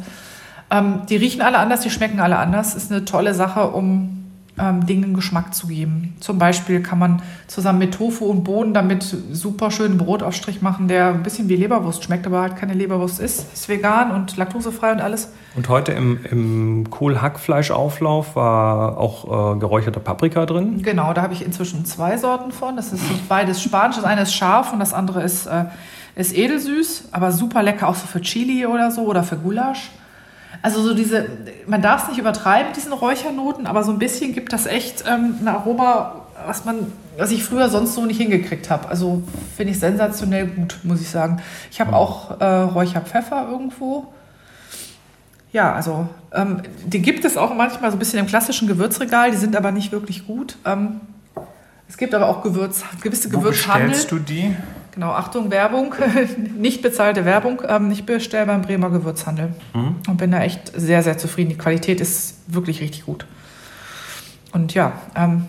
Ähm, 0.72 1.02
die 1.10 1.18
riechen 1.18 1.42
alle 1.42 1.60
anders, 1.60 1.82
die 1.82 1.90
schmecken 1.90 2.20
alle 2.20 2.38
anders. 2.38 2.76
Ist 2.76 2.92
eine 2.92 3.06
tolle 3.06 3.34
Sache, 3.34 3.70
um 3.70 4.15
ähm, 4.58 4.86
Dingen 4.86 5.14
Geschmack 5.14 5.54
zu 5.54 5.68
geben. 5.68 6.16
Zum 6.20 6.40
Beispiel 6.40 6.82
kann 6.82 6.98
man 6.98 7.22
zusammen 7.48 7.80
mit 7.80 7.94
Tofu 7.94 8.26
und 8.26 8.44
Bohnen 8.44 8.74
damit 8.74 9.04
super 9.04 9.70
schönen 9.72 9.98
Brotaufstrich 9.98 10.62
machen, 10.62 10.88
der 10.88 11.10
ein 11.10 11.24
bisschen 11.24 11.50
wie 11.50 11.56
Leberwurst 11.56 12.04
schmeckt, 12.04 12.26
aber 12.26 12.42
halt 12.42 12.56
keine 12.56 12.74
Leberwurst 12.74 13.20
ist. 13.20 13.54
Ist 13.54 13.68
vegan 13.68 14.12
und 14.12 14.38
laktosefrei 14.38 14.94
und 14.94 15.02
alles. 15.02 15.30
Und 15.56 15.70
heute 15.70 15.92
im, 15.92 16.20
im 16.30 16.90
Kohl-Hackfleischauflauf 16.90 18.36
war 18.36 18.98
auch 18.98 19.56
äh, 19.56 19.60
geräucherte 19.60 20.00
Paprika 20.00 20.46
drin? 20.46 20.82
Genau, 20.82 21.14
da 21.14 21.22
habe 21.22 21.34
ich 21.34 21.46
inzwischen 21.46 21.86
zwei 21.86 22.18
Sorten 22.18 22.52
von. 22.52 22.76
Das 22.76 22.94
ist 22.94 23.04
beides 23.28 23.62
spanisch. 23.62 23.98
Das 23.98 24.06
eine 24.06 24.22
ist 24.22 24.34
scharf 24.34 24.72
und 24.72 24.80
das 24.80 24.94
andere 24.94 25.22
ist, 25.22 25.48
äh, 25.48 25.66
ist 26.16 26.36
edelsüß, 26.36 27.10
aber 27.12 27.32
super 27.32 27.62
lecker, 27.62 27.90
auch 27.90 27.96
so 27.96 28.08
für 28.08 28.22
Chili 28.22 28.66
oder 28.66 28.92
so 28.92 29.04
oder 29.04 29.24
für 29.24 29.38
Gulasch. 29.38 29.92
Also 30.62 30.82
so 30.82 30.94
diese, 30.94 31.28
man 31.68 31.82
darf 31.82 32.04
es 32.04 32.10
nicht 32.10 32.18
übertreiben, 32.20 32.74
diesen 32.74 32.94
Räuchernoten, 32.94 33.68
aber 33.68 33.84
so 33.84 33.92
ein 33.92 34.00
bisschen 34.00 34.34
gibt 34.34 34.54
das 34.54 34.66
echt 34.66 35.04
ähm, 35.08 35.36
ein 35.42 35.48
Aroma, 35.48 36.22
was 36.46 36.66
man, 36.66 36.92
was 37.18 37.32
ich 37.32 37.44
früher 37.44 37.70
sonst 37.70 37.96
so 37.96 38.06
nicht 38.06 38.18
hingekriegt 38.18 38.70
habe. 38.70 38.90
Also 38.90 39.24
finde 39.56 39.74
ich 39.74 39.80
sensationell 39.80 40.48
gut, 40.48 40.80
muss 40.84 41.02
ich 41.02 41.10
sagen. 41.10 41.42
Ich 41.72 41.80
habe 41.80 41.94
auch 41.96 42.40
äh, 42.40 42.46
Räucherpfeffer 42.46 43.48
irgendwo. 43.50 44.08
Ja, 45.52 45.74
also 45.74 46.10
ähm, 46.34 46.62
die 46.86 47.02
gibt 47.02 47.24
es 47.24 47.38
auch 47.38 47.54
manchmal 47.54 47.90
so 47.90 47.96
ein 47.96 48.00
bisschen 48.00 48.20
im 48.20 48.28
klassischen 48.28 48.68
Gewürzregal, 48.68 49.32
die 49.32 49.38
sind 49.38 49.56
aber 49.56 49.72
nicht 49.72 49.92
wirklich 49.92 50.28
gut. 50.28 50.58
Ähm, 50.66 51.00
es 51.88 51.98
gibt 51.98 52.14
aber 52.14 52.28
auch 52.28 52.42
Gewürz, 52.42 52.84
gewisse 53.02 53.32
Wo 53.32 53.40
Gewürzhandel. 53.40 53.90
bestellst 53.90 54.12
du 54.12 54.20
die? 54.20 54.56
Genau, 54.96 55.12
Achtung, 55.12 55.52
Werbung, 55.52 55.94
nicht 56.58 56.82
bezahlte 56.82 57.26
Werbung. 57.26 57.62
Ähm, 57.68 57.92
ich 57.92 58.06
bestelle 58.06 58.46
beim 58.46 58.62
Bremer 58.62 58.90
Gewürzhandel 58.90 59.54
mhm. 59.74 59.98
und 60.08 60.18
bin 60.18 60.32
da 60.32 60.42
echt 60.42 60.72
sehr, 60.74 61.04
sehr 61.04 61.18
zufrieden. 61.18 61.50
Die 61.50 61.58
Qualität 61.58 62.00
ist 62.00 62.38
wirklich 62.48 62.80
richtig 62.80 63.06
gut. 63.06 63.26
Und 64.54 64.74
ja, 64.74 64.94
ähm, 65.16 65.48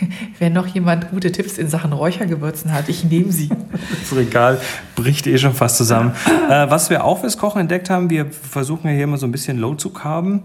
wenn 0.40 0.52
noch 0.52 0.66
jemand 0.66 1.10
gute 1.12 1.30
Tipps 1.30 1.58
in 1.58 1.68
Sachen 1.68 1.92
Räuchergewürzen 1.92 2.72
hat, 2.72 2.88
ich 2.88 3.04
nehme 3.04 3.30
sie. 3.30 3.50
Das 4.00 4.18
Regal 4.18 4.60
bricht 4.96 5.26
eh 5.28 5.38
schon 5.38 5.54
fast 5.54 5.76
zusammen. 5.76 6.12
äh, 6.50 6.68
was 6.68 6.90
wir 6.90 7.04
auch 7.04 7.20
fürs 7.20 7.38
Kochen 7.38 7.60
entdeckt 7.60 7.88
haben, 7.88 8.10
wir 8.10 8.26
versuchen 8.26 8.88
ja 8.88 8.94
hier 8.94 9.04
immer 9.04 9.16
so 9.16 9.26
ein 9.26 9.32
bisschen 9.32 9.58
Low-Zug 9.58 10.02
haben 10.02 10.42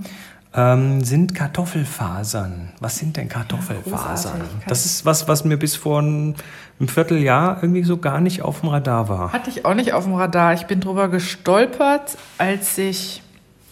ähm, 0.53 1.03
sind 1.03 1.35
Kartoffelfasern. 1.35 2.69
Was 2.79 2.97
sind 2.97 3.17
denn 3.17 3.29
Kartoffelfasern? 3.29 4.39
Ja, 4.39 4.67
das 4.67 4.85
ist 4.85 5.05
was, 5.05 5.27
was 5.27 5.43
mir 5.43 5.57
bis 5.57 5.75
vor 5.75 5.99
einem 5.99 6.35
Vierteljahr 6.87 7.59
irgendwie 7.61 7.83
so 7.83 7.97
gar 7.97 8.21
nicht 8.21 8.41
auf 8.41 8.61
dem 8.61 8.69
Radar 8.69 9.09
war. 9.09 9.33
Hatte 9.33 9.49
ich 9.49 9.65
auch 9.65 9.73
nicht 9.73 9.93
auf 9.93 10.05
dem 10.05 10.15
Radar. 10.15 10.53
Ich 10.53 10.65
bin 10.65 10.79
drüber 10.79 11.09
gestolpert, 11.09 12.17
als 12.37 12.77
ich, 12.77 13.21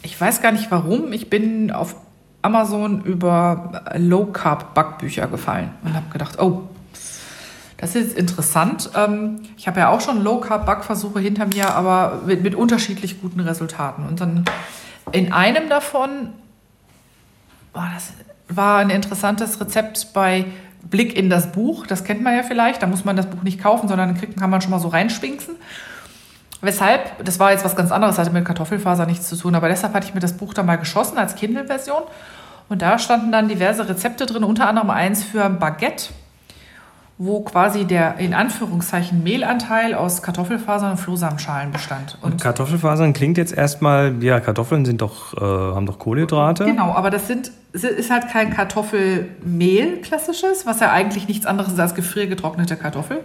ich 0.03 0.19
weiß 0.19 0.41
gar 0.41 0.51
nicht 0.51 0.69
warum, 0.71 1.13
ich 1.13 1.29
bin 1.29 1.71
auf 1.71 1.95
Amazon 2.41 3.03
über 3.03 3.83
Low 3.95 4.27
Carb 4.27 4.75
Backbücher 4.75 5.27
gefallen 5.27 5.71
und 5.83 5.95
habe 5.95 6.05
gedacht, 6.11 6.39
oh, 6.39 6.69
das 7.77 7.95
ist 7.95 8.17
interessant. 8.17 8.91
Ähm, 8.95 9.41
ich 9.57 9.67
habe 9.67 9.79
ja 9.79 9.89
auch 9.89 10.01
schon 10.01 10.23
Low 10.23 10.39
Carb 10.39 10.65
Backversuche 10.65 11.19
hinter 11.19 11.47
mir, 11.47 11.73
aber 11.73 12.21
mit, 12.25 12.43
mit 12.43 12.55
unterschiedlich 12.55 13.21
guten 13.21 13.39
Resultaten. 13.39 14.05
Und 14.07 14.21
dann 14.21 14.45
in 15.11 15.33
einem 15.33 15.69
davon 15.69 16.29
boah, 17.75 17.87
das 17.93 18.13
war 18.47 18.79
ein 18.79 18.89
interessantes 18.89 19.61
Rezept 19.61 20.13
bei 20.13 20.45
Blick 20.81 21.15
in 21.15 21.29
das 21.29 21.51
Buch. 21.51 21.85
Das 21.85 22.03
kennt 22.03 22.23
man 22.23 22.35
ja 22.35 22.41
vielleicht. 22.41 22.81
Da 22.81 22.87
muss 22.87 23.05
man 23.05 23.15
das 23.15 23.27
Buch 23.27 23.43
nicht 23.43 23.61
kaufen, 23.61 23.87
sondern 23.87 24.17
kriegt, 24.17 24.39
kann 24.39 24.49
man 24.49 24.61
schon 24.61 24.71
mal 24.71 24.79
so 24.79 24.87
reinschwingsen. 24.87 25.55
Weshalb, 26.61 27.23
das 27.23 27.37
war 27.37 27.51
jetzt 27.51 27.65
was 27.65 27.75
ganz 27.75 27.91
anderes, 27.91 28.17
hatte 28.17 28.31
mit 28.31 28.45
Kartoffelfaser 28.45 29.05
nichts 29.05 29.27
zu 29.27 29.35
tun, 29.35 29.53
aber 29.53 29.67
deshalb 29.67 29.93
hatte 29.93 30.07
ich 30.07 30.15
mir 30.15 30.21
das 30.21 30.33
Buch 30.33 30.53
da 30.53 30.63
mal 30.63 30.77
geschossen 30.77 31.17
als 31.17 31.35
Kindle-Version. 31.35 32.01
Und 32.69 32.81
da 32.81 32.97
standen 32.97 33.31
dann 33.31 33.47
diverse 33.47 33.87
Rezepte 33.87 34.25
drin, 34.25 34.43
unter 34.43 34.67
anderem 34.67 34.89
eins 34.89 35.23
für 35.23 35.45
ein 35.45 35.59
Baguette 35.59 36.09
wo 37.17 37.41
quasi 37.41 37.85
der 37.85 38.17
in 38.17 38.33
Anführungszeichen 38.33 39.23
Mehlanteil 39.23 39.93
aus 39.93 40.21
Kartoffelfasern 40.21 40.91
und 40.91 40.97
Flohsamenschalen 40.97 41.71
bestand. 41.71 42.17
Und, 42.21 42.33
und 42.33 42.41
Kartoffelfasern 42.41 43.13
klingt 43.13 43.37
jetzt 43.37 43.53
erstmal, 43.53 44.21
ja, 44.21 44.41
Kartoffeln 44.41 44.83
sind 44.83 45.01
doch, 45.01 45.33
äh, 45.33 45.39
haben 45.39 45.85
doch 45.85 45.97
Kohlenhydrate. 45.97 46.65
Genau, 46.65 46.91
aber 46.91 47.09
das 47.09 47.27
sind, 47.27 47.51
ist 47.71 48.11
halt 48.11 48.27
kein 48.29 48.53
Kartoffelmehl 48.53 50.01
klassisches, 50.01 50.65
was 50.65 50.81
ja 50.81 50.91
eigentlich 50.91 51.29
nichts 51.29 51.45
anderes 51.45 51.71
ist 51.71 51.79
als 51.79 51.95
gefriergetrocknete 51.95 52.75
Kartoffel, 52.75 53.21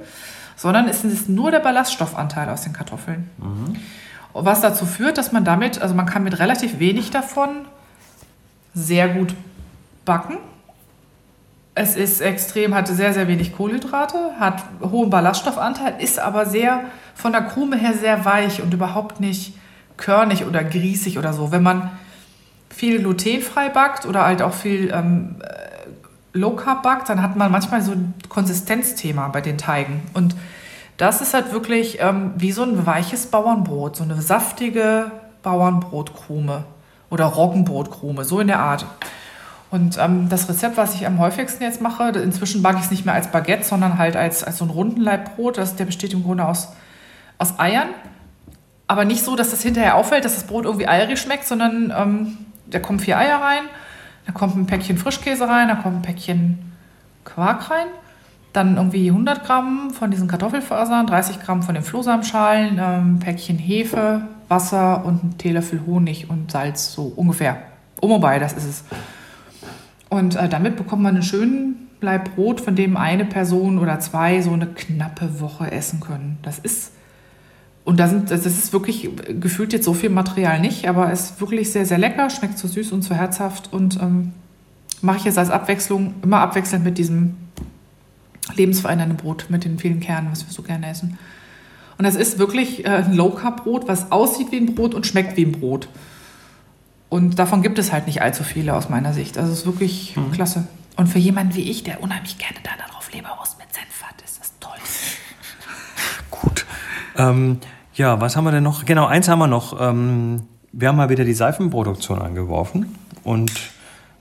sondern 0.54 0.86
es 0.86 1.02
ist 1.02 1.28
nur 1.28 1.50
der 1.50 1.60
Ballaststoffanteil 1.60 2.48
aus 2.48 2.62
den 2.62 2.72
Kartoffeln. 2.72 3.28
Mhm. 3.38 3.76
Was 4.34 4.60
dazu 4.60 4.86
führt, 4.86 5.18
dass 5.18 5.32
man 5.32 5.44
damit, 5.44 5.82
also 5.82 5.96
man 5.96 6.06
kann 6.06 6.22
mit 6.22 6.38
relativ 6.38 6.78
wenig 6.78 7.10
davon 7.10 7.48
sehr 8.72 9.08
gut 9.08 9.34
backen 10.04 10.36
es 11.74 11.96
ist 11.96 12.20
extrem, 12.20 12.74
hat 12.74 12.88
sehr, 12.88 13.14
sehr 13.14 13.28
wenig 13.28 13.56
Kohlenhydrate, 13.56 14.32
hat 14.38 14.62
hohen 14.82 15.10
Ballaststoffanteil, 15.10 15.94
ist 15.98 16.18
aber 16.18 16.46
sehr 16.46 16.84
von 17.14 17.32
der 17.32 17.42
Krume 17.42 17.76
her 17.76 17.94
sehr 17.94 18.24
weich 18.24 18.62
und 18.62 18.74
überhaupt 18.74 19.20
nicht 19.20 19.54
körnig 19.96 20.44
oder 20.44 20.64
grießig 20.64 21.18
oder 21.18 21.32
so. 21.32 21.52
Wenn 21.52 21.62
man 21.62 21.90
viel 22.70 22.98
glutenfrei 23.00 23.68
backt 23.68 24.06
oder 24.06 24.24
halt 24.24 24.42
auch 24.42 24.54
viel 24.54 24.90
ähm, 24.92 25.36
äh, 25.40 25.70
Low 26.32 26.52
Carb 26.52 26.82
backt, 26.82 27.08
dann 27.08 27.22
hat 27.22 27.36
man 27.36 27.52
manchmal 27.52 27.82
so 27.82 27.92
ein 27.92 28.14
Konsistenzthema 28.28 29.28
bei 29.28 29.40
den 29.40 29.58
Teigen. 29.58 30.02
Und 30.14 30.34
das 30.96 31.20
ist 31.20 31.34
halt 31.34 31.52
wirklich 31.52 31.98
ähm, 32.00 32.32
wie 32.36 32.52
so 32.52 32.62
ein 32.62 32.86
weiches 32.86 33.26
Bauernbrot, 33.26 33.96
so 33.96 34.04
eine 34.04 34.20
saftige 34.20 35.10
Bauernbrotkrume 35.42 36.64
oder 37.10 37.24
Roggenbrotkrume, 37.26 38.24
so 38.24 38.40
in 38.40 38.46
der 38.46 38.60
Art. 38.60 38.86
Und 39.70 39.98
ähm, 39.98 40.28
das 40.28 40.48
Rezept, 40.48 40.76
was 40.76 40.94
ich 40.94 41.06
am 41.06 41.18
häufigsten 41.18 41.62
jetzt 41.62 41.80
mache, 41.80 42.08
inzwischen 42.10 42.62
backe 42.62 42.78
ich 42.78 42.84
es 42.86 42.90
nicht 42.90 43.06
mehr 43.06 43.14
als 43.14 43.28
Baguette, 43.28 43.64
sondern 43.64 43.98
halt 43.98 44.16
als, 44.16 44.42
als 44.42 44.58
so 44.58 44.64
ein 44.64 44.70
runden 44.70 45.00
Leibbrot. 45.00 45.58
Das, 45.58 45.76
der 45.76 45.84
besteht 45.84 46.12
im 46.12 46.24
Grunde 46.24 46.44
aus, 46.44 46.72
aus 47.38 47.58
Eiern. 47.58 47.88
Aber 48.88 49.04
nicht 49.04 49.24
so, 49.24 49.36
dass 49.36 49.52
das 49.52 49.62
hinterher 49.62 49.94
auffällt, 49.94 50.24
dass 50.24 50.34
das 50.34 50.44
Brot 50.44 50.64
irgendwie 50.64 50.88
eierig 50.88 51.20
schmeckt, 51.20 51.46
sondern 51.46 51.94
ähm, 51.96 52.38
da 52.66 52.80
kommen 52.80 52.98
vier 52.98 53.18
Eier 53.18 53.40
rein, 53.40 53.62
da 54.26 54.32
kommt 54.32 54.56
ein 54.56 54.66
Päckchen 54.66 54.98
Frischkäse 54.98 55.48
rein, 55.48 55.68
da 55.68 55.76
kommt 55.76 55.98
ein 55.98 56.02
Päckchen 56.02 56.72
Quark 57.24 57.70
rein, 57.70 57.86
dann 58.52 58.76
irgendwie 58.76 59.08
100 59.08 59.44
Gramm 59.44 59.90
von 59.90 60.10
diesen 60.10 60.26
Kartoffelfasern, 60.26 61.06
30 61.06 61.40
Gramm 61.40 61.62
von 61.62 61.76
den 61.76 61.84
Flohsamenschalen, 61.84 62.80
ähm, 62.82 63.20
Päckchen 63.20 63.58
Hefe, 63.58 64.22
Wasser 64.48 65.04
und 65.04 65.22
ein 65.22 65.38
Teelöffel 65.38 65.82
Honig 65.86 66.28
und 66.28 66.50
Salz, 66.50 66.92
so 66.92 67.12
ungefähr. 67.14 67.58
Um 68.00 68.10
und 68.10 68.20
bei, 68.20 68.40
das 68.40 68.54
ist 68.54 68.64
es. 68.64 68.84
Und 70.10 70.36
äh, 70.36 70.48
damit 70.48 70.76
bekommt 70.76 71.02
man 71.02 71.14
einen 71.14 71.22
schönen 71.22 71.88
Leib 72.02 72.34
Brot, 72.34 72.60
von 72.60 72.76
dem 72.76 72.96
eine 72.96 73.24
Person 73.24 73.78
oder 73.78 74.00
zwei 74.00 74.42
so 74.42 74.52
eine 74.52 74.66
knappe 74.66 75.40
Woche 75.40 75.70
essen 75.70 76.00
können. 76.00 76.38
Das 76.42 76.58
ist 76.58 76.92
und 77.84 77.98
da 77.98 78.08
sind, 78.08 78.30
das 78.30 78.46
ist 78.46 78.72
wirklich 78.72 79.08
gefühlt 79.40 79.72
jetzt 79.72 79.84
so 79.84 79.94
viel 79.94 80.10
Material 80.10 80.60
nicht, 80.60 80.88
aber 80.88 81.10
es 81.10 81.30
ist 81.30 81.40
wirklich 81.40 81.72
sehr, 81.72 81.86
sehr 81.86 81.98
lecker, 81.98 82.28
schmeckt 82.30 82.58
so 82.58 82.68
süß 82.68 82.92
und 82.92 83.02
so 83.02 83.14
herzhaft 83.14 83.72
und 83.72 83.98
ähm, 84.00 84.32
mache 85.00 85.18
ich 85.18 85.24
jetzt 85.24 85.38
als 85.38 85.50
Abwechslung 85.50 86.14
immer 86.22 86.40
abwechselnd 86.40 86.84
mit 86.84 86.98
diesem 86.98 87.36
lebensverändernden 88.54 89.16
Brot, 89.16 89.46
mit 89.48 89.64
den 89.64 89.78
vielen 89.78 90.00
Kernen, 90.00 90.28
was 90.30 90.46
wir 90.46 90.52
so 90.52 90.62
gerne 90.62 90.88
essen. 90.90 91.18
Und 91.98 92.04
das 92.04 92.16
ist 92.16 92.38
wirklich 92.38 92.84
äh, 92.84 92.88
ein 92.88 93.14
Low-Carb-Brot, 93.14 93.88
was 93.88 94.12
aussieht 94.12 94.52
wie 94.52 94.58
ein 94.58 94.74
Brot 94.74 94.94
und 94.94 95.06
schmeckt 95.06 95.36
wie 95.36 95.46
ein 95.46 95.52
Brot. 95.52 95.88
Und 97.10 97.40
davon 97.40 97.60
gibt 97.60 97.78
es 97.78 97.92
halt 97.92 98.06
nicht 98.06 98.22
allzu 98.22 98.44
viele 98.44 98.74
aus 98.74 98.88
meiner 98.88 99.12
Sicht. 99.12 99.36
Also 99.36 99.52
es 99.52 99.60
ist 99.60 99.66
wirklich 99.66 100.16
mhm. 100.16 100.30
klasse. 100.30 100.66
Und 100.96 101.08
für 101.08 101.18
jemanden 101.18 101.54
wie 101.56 101.68
ich, 101.68 101.82
der 101.82 102.02
unheimlich 102.02 102.38
gerne 102.38 102.56
da 102.62 102.70
darauf 102.86 103.12
Leberwurst 103.12 103.58
mit 103.58 103.66
Senf 103.74 104.02
hat, 104.02 104.22
ist 104.22 104.40
das 104.40 104.52
toll. 104.60 104.78
Gut. 106.30 106.64
Ähm, 107.16 107.58
ja, 107.94 108.20
was 108.20 108.36
haben 108.36 108.44
wir 108.44 108.52
denn 108.52 108.62
noch? 108.62 108.84
Genau, 108.84 109.06
eins 109.06 109.28
haben 109.28 109.40
wir 109.40 109.48
noch. 109.48 109.78
Ähm, 109.80 110.44
wir 110.72 110.88
haben 110.88 110.96
mal 110.96 111.08
wieder 111.08 111.24
die 111.24 111.34
Seifenproduktion 111.34 112.22
angeworfen. 112.22 112.94
Und 113.24 113.52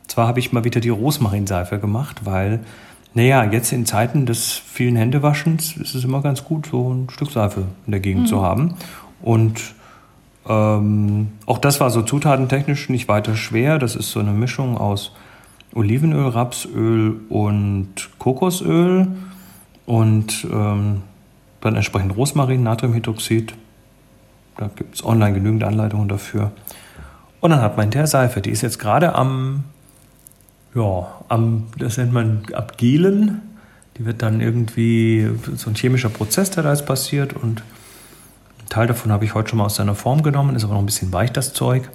zwar 0.08 0.28
habe 0.28 0.39
ich 0.39 0.52
mal 0.52 0.63
wieder 0.63 0.80
die 0.80 0.89
Rosmarinseife 0.89 1.78
gemacht, 1.78 2.21
weil, 2.25 2.62
naja, 3.13 3.43
jetzt 3.43 3.71
in 3.71 3.86
Zeiten 3.86 4.25
des 4.25 4.54
vielen 4.54 4.95
Händewaschens 4.95 5.78
ist 5.78 5.93
es 5.93 6.04
immer 6.04 6.23
ganz 6.23 6.43
gut, 6.43 6.69
so 6.71 6.91
ein 6.91 7.10
Stück 7.12 7.30
Seife 7.30 7.65
in 7.86 7.91
der 7.91 7.99
Gegend 7.99 8.23
mhm. 8.23 8.28
zu 8.28 8.41
haben. 8.41 8.73
Und 9.21 9.75
ähm, 10.47 11.30
auch 11.45 11.58
das 11.58 11.80
war 11.80 11.89
so 11.89 12.02
zutatentechnisch 12.02 12.89
nicht 12.89 13.08
weiter 13.08 13.36
schwer. 13.36 13.78
Das 13.78 13.95
ist 13.95 14.12
so 14.12 14.19
eine 14.19 14.32
Mischung 14.32 14.78
aus 14.78 15.12
Olivenöl, 15.73 16.30
Rapsöl 16.30 17.19
und 17.30 18.10
Kokosöl 18.17 19.08
und 19.86 20.47
ähm, 20.52 21.02
dann 21.62 21.75
entsprechend 21.75 22.15
Rosmarin, 22.15 22.63
Natriumhydroxid. 22.63 23.54
Da 24.58 24.69
gibt 24.75 24.95
es 24.95 25.06
online 25.06 25.34
genügend 25.34 25.63
Anleitungen 25.63 26.08
dafür. 26.08 26.52
Und 27.39 27.52
dann 27.52 27.62
hat 27.62 27.78
man 27.78 27.89
der 27.89 28.08
Seife. 28.08 28.41
Die 28.41 28.49
ist 28.49 28.62
jetzt 28.62 28.80
gerade 28.80 29.15
am, 29.15 29.63
ja, 30.75 31.08
am, 31.30 31.67
das 31.78 31.97
nennt 31.97 32.13
man 32.13 32.41
abgelen. 32.54 33.41
Die 33.97 34.06
wird 34.06 34.21
dann 34.21 34.41
irgendwie 34.41 35.30
so 35.56 35.69
ein 35.69 35.75
chemischer 35.75 36.10
Prozess, 36.10 36.52
der 36.52 36.63
da 36.63 36.71
jetzt 36.71 36.86
passiert. 36.86 37.34
Und 37.34 37.63
Teil 38.69 38.88
davon 38.88 39.12
habe 39.12 39.25
ich 39.25 39.34
heute 39.34 39.49
schon 39.49 39.58
mal 39.58 39.65
aus 39.65 39.75
seiner 39.75 39.95
Form 39.95 40.23
genommen, 40.23 40.55
ist 40.55 40.63
aber 40.63 40.73
noch 40.73 40.82
ein 40.82 40.86
bisschen 40.86 41.12
weich, 41.12 41.32
das 41.32 41.53
Zeug. 41.53 41.89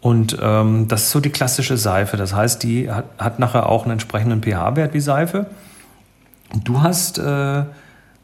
Und 0.00 0.36
ähm, 0.40 0.88
das 0.88 1.04
ist 1.04 1.10
so 1.12 1.20
die 1.20 1.30
klassische 1.30 1.76
Seife. 1.76 2.16
Das 2.16 2.34
heißt, 2.34 2.62
die 2.62 2.90
hat, 2.90 3.06
hat 3.18 3.38
nachher 3.38 3.68
auch 3.68 3.82
einen 3.82 3.92
entsprechenden 3.92 4.42
pH-Wert 4.42 4.94
wie 4.94 5.00
Seife. 5.00 5.46
Du 6.64 6.82
hast 6.82 7.18
äh, 7.18 7.64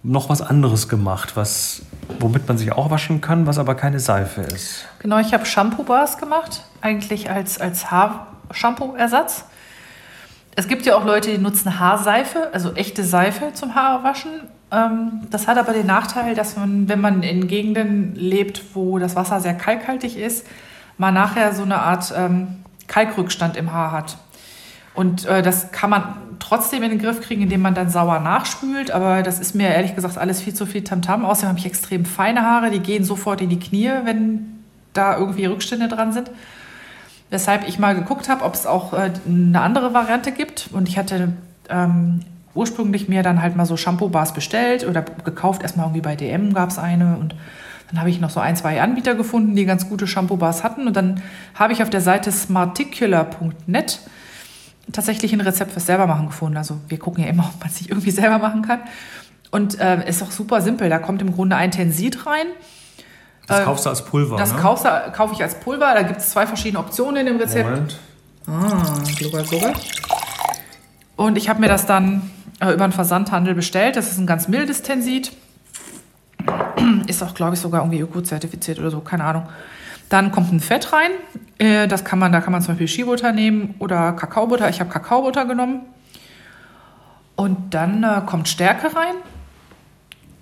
noch 0.03 0.29
was 0.29 0.43
anderes 0.43 0.89
gemacht, 0.89 1.37
was, 1.37 1.83
womit 2.19 2.49
man 2.49 2.59
sich 2.59 2.73
auch 2.73 2.91
waschen 2.91 3.21
kann, 3.21 3.47
was 3.47 3.59
aber 3.59 3.75
keine 3.75 4.01
Seife 4.01 4.43
ist. 4.43 4.87
Genau, 4.99 5.19
ich 5.19 5.33
habe 5.33 5.47
Shampoo-Bars 5.47 6.19
gemacht, 6.19 6.65
eigentlich 6.81 7.31
als, 7.31 7.61
als 7.61 7.91
Haarshampoo-Ersatz. 7.91 9.45
Es 10.57 10.67
gibt 10.67 10.87
ja 10.87 10.97
auch 10.97 11.05
Leute, 11.05 11.31
die 11.31 11.39
nutzen 11.39 11.79
Haarseife, 11.79 12.51
also 12.53 12.73
echte 12.73 13.05
Seife 13.05 13.53
zum 13.55 13.75
Haarwaschen. 13.75 14.31
Ähm, 14.71 15.23
das 15.31 15.47
hat 15.47 15.59
aber 15.59 15.73
den 15.73 15.87
Nachteil, 15.87 16.35
dass 16.35 16.57
man, 16.57 16.89
wenn 16.89 17.01
man 17.01 17.23
in 17.23 17.49
Gegenden 17.49 18.15
lebt, 18.15 18.75
wo 18.75 18.99
das 18.99 19.17
Wasser 19.17 19.41
sehr 19.41 19.55
kalkhaltig 19.55 20.17
ist, 20.17 20.47
man 20.99 21.15
nachher 21.15 21.55
so 21.55 21.63
eine 21.63 21.79
Art 21.81 22.13
ähm, 22.17 22.57
Kalkrückstand 22.87 23.57
im 23.57 23.73
Haar 23.73 23.93
hat. 23.93 24.19
Und 24.95 25.27
äh, 25.27 25.43
das 25.43 25.71
kann 25.71 25.91
man 25.91 26.15
trotzdem 26.41 26.83
in 26.83 26.91
den 26.91 26.99
Griff 26.99 27.21
kriegen, 27.21 27.43
indem 27.43 27.63
man 27.63 27.75
dann 27.75 27.89
sauer 27.89 28.19
nachspült. 28.21 28.91
Aber 28.91 29.23
das 29.23 29.39
ist 29.39 29.55
mir 29.55 29.69
ehrlich 29.69 29.95
gesagt 29.95 30.19
alles 30.19 30.43
viel 30.43 30.55
zu 30.55 30.67
viel 30.67 30.83
Tamtam. 30.83 31.25
Außerdem 31.25 31.51
habe 31.51 31.59
ich 31.59 31.67
extrem 31.67 32.05
feine 32.05 32.43
Haare, 32.43 32.71
die 32.71 32.81
gehen 32.81 33.05
sofort 33.05 33.41
in 33.41 33.49
die 33.49 33.61
Knie, 33.61 33.91
wenn 34.05 34.65
da 34.93 35.17
irgendwie 35.17 35.45
Rückstände 35.45 35.89
dran 35.89 36.13
sind. 36.13 36.31
Weshalb 37.31 37.69
ich 37.69 37.79
mal 37.79 37.95
geguckt 37.95 38.29
habe, 38.29 38.45
ob 38.45 38.55
es 38.55 38.67
auch 38.67 38.93
äh, 38.93 39.13
eine 39.27 39.61
andere 39.61 39.95
Variante 39.95 40.33
gibt. 40.33 40.69
Und 40.73 40.89
ich 40.89 40.99
hatte 40.99 41.33
ähm, 41.69 42.21
ursprünglich 42.59 43.09
mir 43.09 43.23
dann 43.23 43.41
halt 43.41 43.57
mal 43.57 43.67
so 43.67 43.77
Shampoo-Bars 43.77 44.35
bestellt 44.35 44.87
oder 44.87 45.03
gekauft. 45.03 45.63
Erstmal 45.63 45.87
irgendwie 45.87 46.03
bei 46.03 46.17
DM 46.17 46.53
gab 46.53 46.71
es 46.71 46.79
eine 46.79 47.17
und 47.17 47.35
dann 47.89 48.01
habe 48.01 48.11
ich 48.11 48.21
noch 48.21 48.31
so 48.31 48.41
ein, 48.41 48.55
zwei 48.57 48.83
Anbieter 48.83 49.15
gefunden, 49.15 49.57
die 49.57 49.65
ganz 49.65 49.89
gute 49.89 50.07
Shampoo-Bars 50.07 50.63
hatten. 50.63 50.87
Und 50.87 50.97
dann 50.97 51.23
habe 51.55 51.73
ich 51.73 51.83
auf 51.83 51.89
der 51.89 52.03
Seite 52.03 52.31
smarticular.net 52.31 54.01
tatsächlich 54.93 55.33
ein 55.33 55.41
Rezept 55.41 55.73
fürs 55.73 55.87
selbermachen 55.87 56.27
gefunden. 56.27 56.59
Also 56.59 56.79
wir 56.89 56.99
gucken 56.99 57.25
ja 57.25 57.31
immer, 57.31 57.51
ob 57.55 57.61
man 57.61 57.69
es 57.69 57.79
sich 57.79 57.89
irgendwie 57.89 58.11
selber 58.11 58.39
machen 58.39 58.63
kann. 58.63 58.81
Und 59.51 59.81
äh, 59.81 60.07
ist 60.07 60.23
auch 60.23 60.31
super 60.31 60.61
simpel. 60.61 60.91
Da 60.91 60.99
kommt 60.99 61.23
im 61.23 61.33
Grunde 61.33 61.57
ein 61.57 61.71
Tensit 61.71 62.27
rein. 62.27 62.47
Das 63.47 63.61
äh, 63.61 63.65
kaufst 63.65 63.87
du 63.87 63.91
als 63.91 64.05
Pulver. 64.05 64.37
Das 64.37 64.53
ne? 64.53 64.59
kaufst 64.59 64.85
du, 64.85 65.13
kaufe 65.13 65.33
ich 65.35 65.43
als 65.43 65.55
Pulver. 65.55 65.95
Da 65.95 66.03
gibt 66.03 66.21
es 66.21 66.31
zwei 66.31 66.47
verschiedene 66.47 66.81
Optionen 66.81 67.17
in 67.17 67.27
dem 67.27 67.37
Rezept. 67.39 67.71
Moment. 67.71 67.99
Ah, 68.47 68.99
glubber, 69.17 69.43
glubber. 69.43 69.73
Und 71.17 71.37
ich 71.37 71.49
habe 71.49 71.61
mir 71.61 71.69
das 71.69 71.87
dann 71.87 72.31
äh, 72.61 72.73
über 72.73 72.85
einen 72.85 72.93
Versandhandel 72.93 73.55
bestellt. 73.55 73.97
Das 73.97 74.11
ist 74.11 74.19
ein 74.19 74.27
ganz 74.27 74.49
mildes 74.49 74.83
Tensit. 74.83 75.33
Ist 77.07 77.23
auch, 77.23 77.35
glaube 77.35 77.55
ich, 77.55 77.61
sogar 77.61 77.83
irgendwie 77.83 78.01
öko-zertifiziert 78.01 78.79
oder 78.79 78.91
so, 78.91 79.01
keine 79.01 79.25
Ahnung. 79.25 79.49
Dann 80.09 80.33
kommt 80.33 80.53
ein 80.53 80.61
Fett 80.61 80.93
rein. 80.93 81.11
Äh, 81.59 81.89
das 81.89 82.05
kann 82.05 82.19
man, 82.19 82.33
da 82.33 82.41
kann 82.41 82.53
man 82.53 82.63
zum 82.63 82.75
Beispiel 82.75 82.89
Skibutter 82.89 83.33
nehmen 83.33 83.75
oder 83.79 84.13
Kakaobutter. 84.13 84.69
Ich 84.69 84.81
habe 84.81 84.91
Kakaobutter 84.91 85.45
genommen. 85.45 85.83
Und 87.37 87.75
dann 87.75 88.03
äh, 88.03 88.23
kommt 88.27 88.49
Stärke 88.49 88.97
rein 88.97 89.15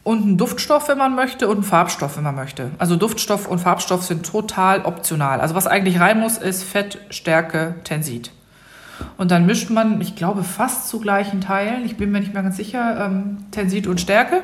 und 0.06 0.24
ein 0.24 0.38
Duftstoff, 0.38 0.88
wenn 0.88 0.98
man 0.98 1.16
möchte, 1.16 1.48
und 1.48 1.58
ein 1.58 1.62
Farbstoff, 1.64 2.16
wenn 2.16 2.22
man 2.22 2.36
möchte. 2.36 2.70
Also 2.78 2.94
Duftstoff 2.94 3.48
und 3.48 3.58
Farbstoff 3.58 4.04
sind 4.04 4.24
total 4.24 4.84
optional. 4.84 5.40
Also 5.40 5.56
was 5.56 5.66
eigentlich 5.66 5.98
rein 5.98 6.20
muss, 6.20 6.38
ist 6.38 6.62
Fett, 6.62 6.98
Stärke, 7.10 7.74
Tensit. 7.82 8.30
Und 9.16 9.30
dann 9.30 9.46
mischt 9.46 9.70
man, 9.70 10.00
ich 10.00 10.14
glaube, 10.14 10.44
fast 10.44 10.88
zu 10.88 11.00
gleichen 11.00 11.40
Teilen, 11.40 11.84
ich 11.84 11.96
bin 11.96 12.12
mir 12.12 12.20
nicht 12.20 12.34
mehr 12.34 12.42
ganz 12.42 12.56
sicher, 12.56 13.06
ähm, 13.06 13.38
Tensit 13.50 13.86
und 13.86 14.00
Stärke. 14.00 14.42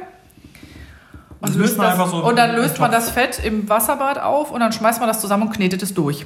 Und, 1.41 1.57
löst 1.57 1.79
das, 1.79 2.11
so 2.11 2.25
und 2.25 2.39
dann 2.39 2.55
löst 2.55 2.79
man 2.79 2.93
das 2.93 3.11
Fett 3.11 3.45
im 3.45 3.69
Wasserbad 3.69 4.19
auf 4.21 4.53
und 4.53 4.61
dann 4.61 4.73
schmeißt 4.73 5.01
man 5.01 5.09
das 5.09 5.21
zusammen 5.21 5.49
und 5.49 5.53
knetet 5.53 5.83
es 5.83 5.93
durch. 5.93 6.25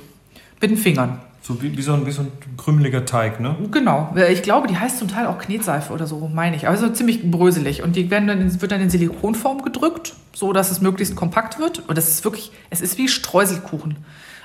Mit 0.61 0.71
den 0.71 0.77
Fingern. 0.77 1.21
So 1.41 1.63
wie, 1.63 1.77
wie, 1.77 1.83
so, 1.83 1.95
ein, 1.95 2.05
wie 2.07 2.11
so 2.11 2.23
ein 2.23 2.33
krümeliger 2.57 3.05
Teig, 3.05 3.41
ne? 3.41 3.57
Genau. 3.71 4.15
Ich 4.31 4.43
glaube, 4.43 4.67
die 4.67 4.77
heißt 4.77 4.99
zum 4.99 5.09
Teil 5.09 5.27
auch 5.27 5.39
Knetseife 5.39 5.93
oder 5.93 6.07
so, 6.07 6.29
meine 6.33 6.57
ich. 6.57 6.67
Also 6.67 6.89
ziemlich 6.89 7.31
bröselig. 7.31 7.83
Und 7.83 7.95
die 7.95 8.11
werden 8.11 8.27
dann, 8.27 8.61
wird 8.61 8.73
dann 8.73 8.81
in 8.81 8.91
Silikonform 8.91 9.63
gedrückt, 9.63 10.15
so 10.35 10.53
dass 10.53 10.71
es 10.71 10.81
möglichst 10.81 11.15
kompakt 11.15 11.59
wird. 11.59 11.89
Und 11.89 11.97
das 11.97 12.09
ist 12.09 12.25
wirklich, 12.25 12.51
es 12.71 12.81
ist 12.81 12.99
wie 12.99 13.09
Streuselkuchen. 13.09 13.97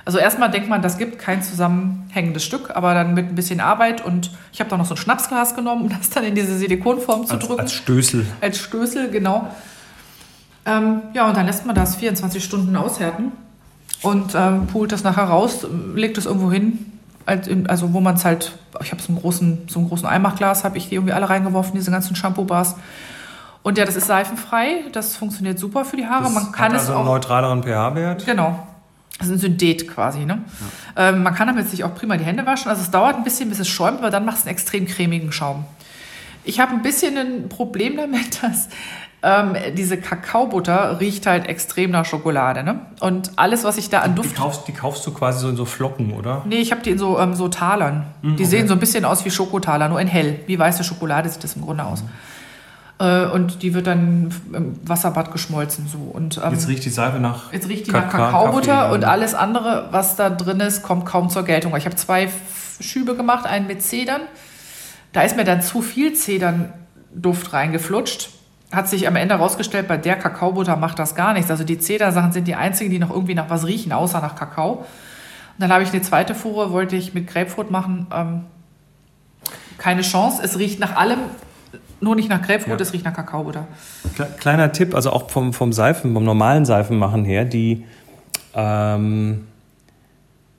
Also 0.04 0.18
erstmal 0.18 0.50
denkt 0.50 0.68
man, 0.68 0.82
das 0.82 0.98
gibt 0.98 1.18
kein 1.18 1.42
zusammenhängendes 1.42 2.44
Stück, 2.44 2.74
aber 2.74 2.92
dann 2.94 3.14
mit 3.14 3.28
ein 3.28 3.34
bisschen 3.34 3.60
Arbeit 3.60 4.04
und 4.04 4.30
ich 4.52 4.60
habe 4.60 4.68
da 4.68 4.76
noch 4.76 4.84
so 4.84 4.94
ein 4.94 4.96
Schnapsglas 4.96 5.54
genommen, 5.54 5.82
um 5.82 5.88
das 5.88 6.10
dann 6.10 6.24
in 6.24 6.34
diese 6.34 6.56
Silikonform 6.58 7.26
zu 7.26 7.34
als, 7.34 7.46
drücken. 7.46 7.60
Als 7.60 7.72
Stößel. 7.72 8.26
Als 8.40 8.58
Stößel, 8.58 9.10
genau. 9.10 9.48
Ähm, 10.66 11.02
ja, 11.14 11.28
und 11.28 11.36
dann 11.36 11.46
lässt 11.46 11.66
man 11.66 11.74
das 11.74 11.96
24 11.96 12.42
Stunden 12.42 12.74
aushärten 12.76 13.32
und 14.02 14.34
ähm, 14.34 14.66
poolt 14.66 14.90
das 14.90 15.04
nachher 15.04 15.24
raus, 15.24 15.66
legt 15.94 16.18
es 16.18 16.26
irgendwo 16.26 16.50
hin. 16.50 16.86
Also 17.24 17.92
wo 17.92 18.00
man 18.00 18.16
es 18.16 18.24
halt, 18.24 18.52
ich 18.82 18.90
habe 18.90 19.00
so 19.00 19.08
einen 19.08 19.20
großen, 19.20 19.68
so 19.68 19.78
einen 19.78 19.88
großen 19.88 20.08
Eimachglas, 20.08 20.64
habe 20.64 20.76
ich 20.78 20.88
die 20.88 20.96
irgendwie 20.96 21.12
alle 21.12 21.28
reingeworfen, 21.30 21.74
diese 21.74 21.92
ganzen 21.92 22.16
Shampoo-Bars. 22.16 22.74
Und 23.62 23.78
ja, 23.78 23.84
das 23.84 23.94
ist 23.94 24.08
seifenfrei, 24.08 24.84
das 24.90 25.14
funktioniert 25.14 25.60
super 25.60 25.84
für 25.84 25.96
die 25.96 26.06
Haare. 26.06 26.24
Das 26.24 26.34
man 26.34 26.50
kann 26.50 26.72
hat 26.72 26.80
also 26.80 26.84
es 26.84 26.90
auch, 26.90 27.00
einen 27.00 27.08
neutraleren 27.08 27.62
pH-Wert. 27.62 28.26
Genau. 28.26 28.66
Das 29.22 29.28
ist 29.28 29.36
ein 29.36 29.38
Synthet 29.38 29.86
quasi. 29.86 30.24
Ne? 30.24 30.42
Ja. 30.96 31.08
Ähm, 31.08 31.22
man 31.22 31.34
kann 31.34 31.46
damit 31.46 31.68
sich 31.68 31.84
auch 31.84 31.94
prima 31.94 32.16
die 32.16 32.24
Hände 32.24 32.44
waschen. 32.44 32.68
Also 32.68 32.82
es 32.82 32.90
dauert 32.90 33.14
ein 33.14 33.22
bisschen, 33.22 33.48
bis 33.48 33.60
es 33.60 33.68
schäumt, 33.68 33.98
aber 33.98 34.10
dann 34.10 34.24
macht 34.24 34.38
es 34.38 34.42
einen 34.42 34.50
extrem 34.50 34.86
cremigen 34.86 35.30
Schaum. 35.30 35.64
Ich 36.44 36.58
habe 36.58 36.72
ein 36.72 36.82
bisschen 36.82 37.16
ein 37.16 37.48
Problem 37.48 37.96
damit, 37.96 38.42
dass 38.42 38.68
ähm, 39.22 39.54
diese 39.76 39.96
Kakaobutter 39.96 40.98
riecht 40.98 41.26
halt 41.26 41.46
extrem 41.46 41.92
nach 41.92 42.04
Schokolade. 42.04 42.64
Ne? 42.64 42.80
Und 42.98 43.30
alles, 43.36 43.62
was 43.62 43.78
ich 43.78 43.88
da 43.88 44.00
an 44.00 44.16
Duft... 44.16 44.32
Die 44.32 44.34
kaufst, 44.34 44.66
die 44.66 44.72
kaufst 44.72 45.06
du 45.06 45.12
quasi 45.12 45.38
so 45.38 45.48
in 45.50 45.56
so 45.56 45.64
Flocken, 45.64 46.12
oder? 46.14 46.42
Nee, 46.44 46.56
ich 46.56 46.72
habe 46.72 46.82
die 46.82 46.90
in 46.90 46.98
so, 46.98 47.20
ähm, 47.20 47.34
so 47.34 47.46
Talern. 47.46 48.06
Mhm, 48.22 48.36
die 48.36 48.42
okay. 48.42 48.50
sehen 48.50 48.66
so 48.66 48.74
ein 48.74 48.80
bisschen 48.80 49.04
aus 49.04 49.24
wie 49.24 49.30
Schokotaler, 49.30 49.88
nur 49.88 50.00
in 50.00 50.08
hell. 50.08 50.40
Wie 50.48 50.58
weiße 50.58 50.82
Schokolade 50.82 51.28
sieht 51.28 51.44
das 51.44 51.54
im 51.54 51.62
Grunde 51.62 51.84
aus. 51.84 52.02
Mhm. 52.02 52.08
Äh, 53.02 53.26
und 53.26 53.64
die 53.64 53.74
wird 53.74 53.88
dann 53.88 54.32
im 54.52 54.78
Wasserbad 54.88 55.32
geschmolzen. 55.32 55.88
So. 55.88 55.98
Und, 55.98 56.40
ähm, 56.42 56.52
jetzt 56.52 56.68
riecht 56.68 56.84
die 56.84 56.90
Seife 56.90 57.18
nach 57.18 57.52
Jetzt 57.52 57.68
riecht 57.68 57.88
die 57.88 57.90
nach 57.90 58.08
Kakaobutter 58.08 58.92
und 58.92 59.04
alles 59.04 59.34
andere, 59.34 59.88
was 59.90 60.14
da 60.14 60.30
drin 60.30 60.60
ist, 60.60 60.84
kommt 60.84 61.04
kaum 61.04 61.28
zur 61.28 61.42
Geltung. 61.42 61.76
Ich 61.76 61.84
habe 61.84 61.96
zwei 61.96 62.28
Schübe 62.78 63.16
gemacht, 63.16 63.44
einen 63.44 63.66
mit 63.66 63.82
Zedern. 63.82 64.20
Da 65.12 65.22
ist 65.22 65.36
mir 65.36 65.42
dann 65.42 65.62
zu 65.62 65.82
viel 65.82 66.14
Zedernduft 66.14 67.52
reingeflutscht. 67.52 68.30
Hat 68.70 68.88
sich 68.88 69.08
am 69.08 69.16
Ende 69.16 69.34
herausgestellt, 69.34 69.88
bei 69.88 69.96
der 69.96 70.16
Kakaobutter 70.16 70.76
macht 70.76 71.00
das 71.00 71.16
gar 71.16 71.32
nichts. 71.32 71.50
Also 71.50 71.64
die 71.64 71.78
Zedersachen 71.78 72.30
sind 72.30 72.46
die 72.46 72.54
einzigen, 72.54 72.90
die 72.90 73.00
noch 73.00 73.10
irgendwie 73.10 73.34
nach 73.34 73.50
was 73.50 73.66
riechen, 73.66 73.92
außer 73.92 74.20
nach 74.20 74.36
Kakao. 74.36 74.74
Und 74.74 74.86
dann 75.58 75.72
habe 75.72 75.82
ich 75.82 75.92
eine 75.92 76.02
zweite 76.02 76.36
Fuhre, 76.36 76.70
wollte 76.70 76.94
ich 76.94 77.14
mit 77.14 77.26
Grapefruit 77.26 77.70
machen. 77.72 78.06
Ähm, 78.14 78.44
keine 79.76 80.02
Chance. 80.02 80.40
Es 80.42 80.56
riecht 80.56 80.78
nach 80.78 80.94
allem, 80.94 81.18
nur 82.02 82.16
nicht 82.16 82.28
nach 82.28 82.42
Grapefruit, 82.42 82.78
ja. 82.78 82.82
es 82.82 82.92
riecht 82.92 83.04
nach 83.04 83.14
Kakaobutter. 83.14 83.66
Kleiner 84.38 84.72
Tipp, 84.72 84.94
also 84.94 85.10
auch 85.10 85.30
vom, 85.30 85.52
vom 85.52 85.72
Seifen, 85.72 86.12
vom 86.12 86.24
normalen 86.24 86.64
Seifenmachen 86.64 87.24
her, 87.24 87.44
die, 87.44 87.84
ähm, 88.54 89.46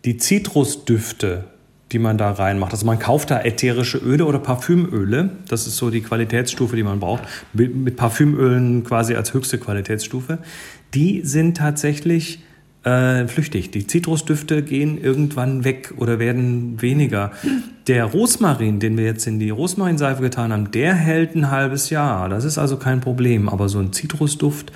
die 0.05 0.17
Zitrusdüfte, 0.17 1.45
die 1.91 1.99
man 1.99 2.17
da 2.17 2.31
reinmacht. 2.31 2.71
Also 2.71 2.85
man 2.85 2.97
kauft 2.97 3.29
da 3.29 3.41
ätherische 3.41 3.97
Öle 3.97 4.25
oder 4.25 4.39
Parfümöle. 4.39 5.29
Das 5.47 5.67
ist 5.67 5.77
so 5.77 5.89
die 5.89 6.01
Qualitätsstufe, 6.01 6.75
die 6.75 6.83
man 6.83 6.99
braucht. 6.99 7.23
Mit 7.53 7.95
Parfümölen 7.95 8.83
quasi 8.83 9.15
als 9.15 9.33
höchste 9.33 9.59
Qualitätsstufe. 9.59 10.39
Die 10.93 11.21
sind 11.23 11.57
tatsächlich 11.57 12.39
äh, 12.83 13.27
flüchtig. 13.27 13.71
Die 13.71 13.87
Zitrusdüfte 13.87 14.61
gehen 14.61 15.01
irgendwann 15.01 15.63
weg 15.63 15.93
oder 15.97 16.19
werden 16.19 16.81
weniger. 16.81 17.31
Der 17.87 18.05
Rosmarin, 18.05 18.79
den 18.79 18.97
wir 18.97 19.05
jetzt 19.05 19.25
in 19.25 19.39
die 19.39 19.49
Rosmarinseife 19.49 20.21
getan 20.21 20.51
haben, 20.51 20.71
der 20.71 20.93
hält 20.93 21.35
ein 21.35 21.49
halbes 21.49 21.89
Jahr. 21.89 22.29
Das 22.29 22.43
ist 22.43 22.57
also 22.57 22.77
kein 22.77 22.99
Problem. 23.01 23.49
Aber 23.49 23.69
so 23.69 23.79
ein 23.79 23.93
Zitrusduft, 23.93 24.71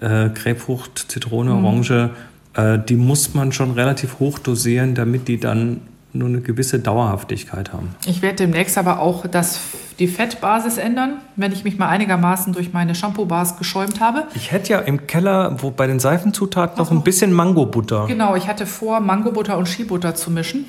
äh, 0.00 0.30
Grapefrucht, 0.30 1.06
Zitrone, 1.08 1.50
mhm. 1.50 1.64
Orange, 1.64 2.10
äh, 2.54 2.78
die 2.78 2.96
muss 2.96 3.34
man 3.34 3.52
schon 3.52 3.72
relativ 3.72 4.18
hoch 4.20 4.38
dosieren, 4.38 4.94
damit 4.94 5.28
die 5.28 5.38
dann 5.38 5.80
nur 6.14 6.28
eine 6.28 6.40
gewisse 6.40 6.78
Dauerhaftigkeit 6.78 7.72
haben. 7.72 7.94
Ich 8.06 8.22
werde 8.22 8.36
demnächst 8.36 8.78
aber 8.78 9.00
auch 9.00 9.26
das, 9.26 9.60
die 9.98 10.06
Fettbasis 10.06 10.78
ändern, 10.78 11.18
wenn 11.34 11.52
ich 11.52 11.64
mich 11.64 11.76
mal 11.76 11.88
einigermaßen 11.88 12.52
durch 12.52 12.72
meine 12.72 12.94
Shampoo-Bars 12.94 13.58
geschäumt 13.58 14.00
habe. 14.00 14.24
Ich 14.34 14.52
hätte 14.52 14.72
ja 14.72 14.78
im 14.78 15.06
Keller, 15.06 15.60
wo 15.60 15.70
bei 15.70 15.86
den 15.86 15.98
Seifenzutaten 15.98 16.78
noch 16.78 16.90
ein 16.92 17.02
bisschen 17.02 17.32
Mangobutter. 17.32 18.06
Genau, 18.06 18.36
ich 18.36 18.46
hatte 18.46 18.64
vor, 18.64 19.00
Mangobutter 19.00 19.58
und 19.58 19.68
Skibutter 19.68 20.14
zu 20.14 20.30
mischen 20.30 20.66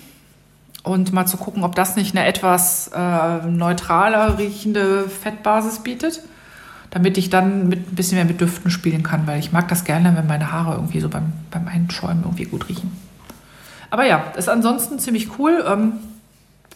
und 0.84 1.14
mal 1.14 1.28
zu 1.28 1.38
gucken, 1.38 1.64
ob 1.64 1.76
das 1.76 1.96
nicht 1.96 2.16
eine 2.16 2.26
etwas 2.26 2.90
äh, 2.96 3.46
neutraler 3.46 4.40
riechende 4.40 5.08
Fettbasis 5.10 5.80
bietet, 5.80 6.22
damit 6.90 7.18
ich 7.18 7.30
dann 7.30 7.70
mit 7.70 7.92
ein 7.92 7.96
bisschen 7.96 8.18
mehr 8.18 8.26
mit 8.26 8.42
Düften 8.42 8.72
spielen 8.72 9.04
kann, 9.04 9.28
weil 9.28 9.40
ich 9.40 9.52
mag 9.52 9.68
das 9.68 9.84
gerne, 9.84 10.16
wenn 10.16 10.28
meine 10.28 10.52
Haare 10.52 10.76
irgendwie 10.76 11.02
so 11.02 11.10
beim, 11.10 11.34
beim 11.52 11.68
Einschäumen 11.68 12.24
irgendwie 12.24 12.46
gut 12.46 12.70
riechen. 12.70 12.92
Aber 13.90 14.06
ja, 14.06 14.24
ist 14.38 14.50
ansonsten 14.50 15.00
ziemlich 15.00 15.40
cool. 15.40 15.64
Ähm, 15.68 15.94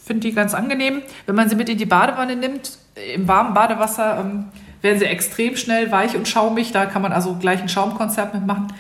Finde 0.06 0.28
die 0.28 0.34
ganz 0.34 0.54
angenehm. 0.54 1.02
Wenn 1.26 1.36
man 1.36 1.50
sie 1.50 1.56
mit 1.56 1.70
in 1.70 1.78
die 1.78 1.86
Badewanne 1.86 2.36
nimmt, 2.36 2.78
im 3.16 3.28
warmen 3.28 3.54
Badewasser, 3.54 4.20
ähm, 4.20 4.46
werden 4.82 5.00
sie 5.00 5.06
extrem 5.06 5.56
schnell 5.56 5.92
weich 5.92 6.16
und 6.16 6.28
schaumig. 6.28 6.72
Da 6.72 6.86
kann 6.86 7.02
man 7.02 7.12
also 7.12 7.36
gleich 7.36 7.62
ein 7.62 7.70
Schaumkonzert 7.70 8.34
mitmachen. 8.34 8.74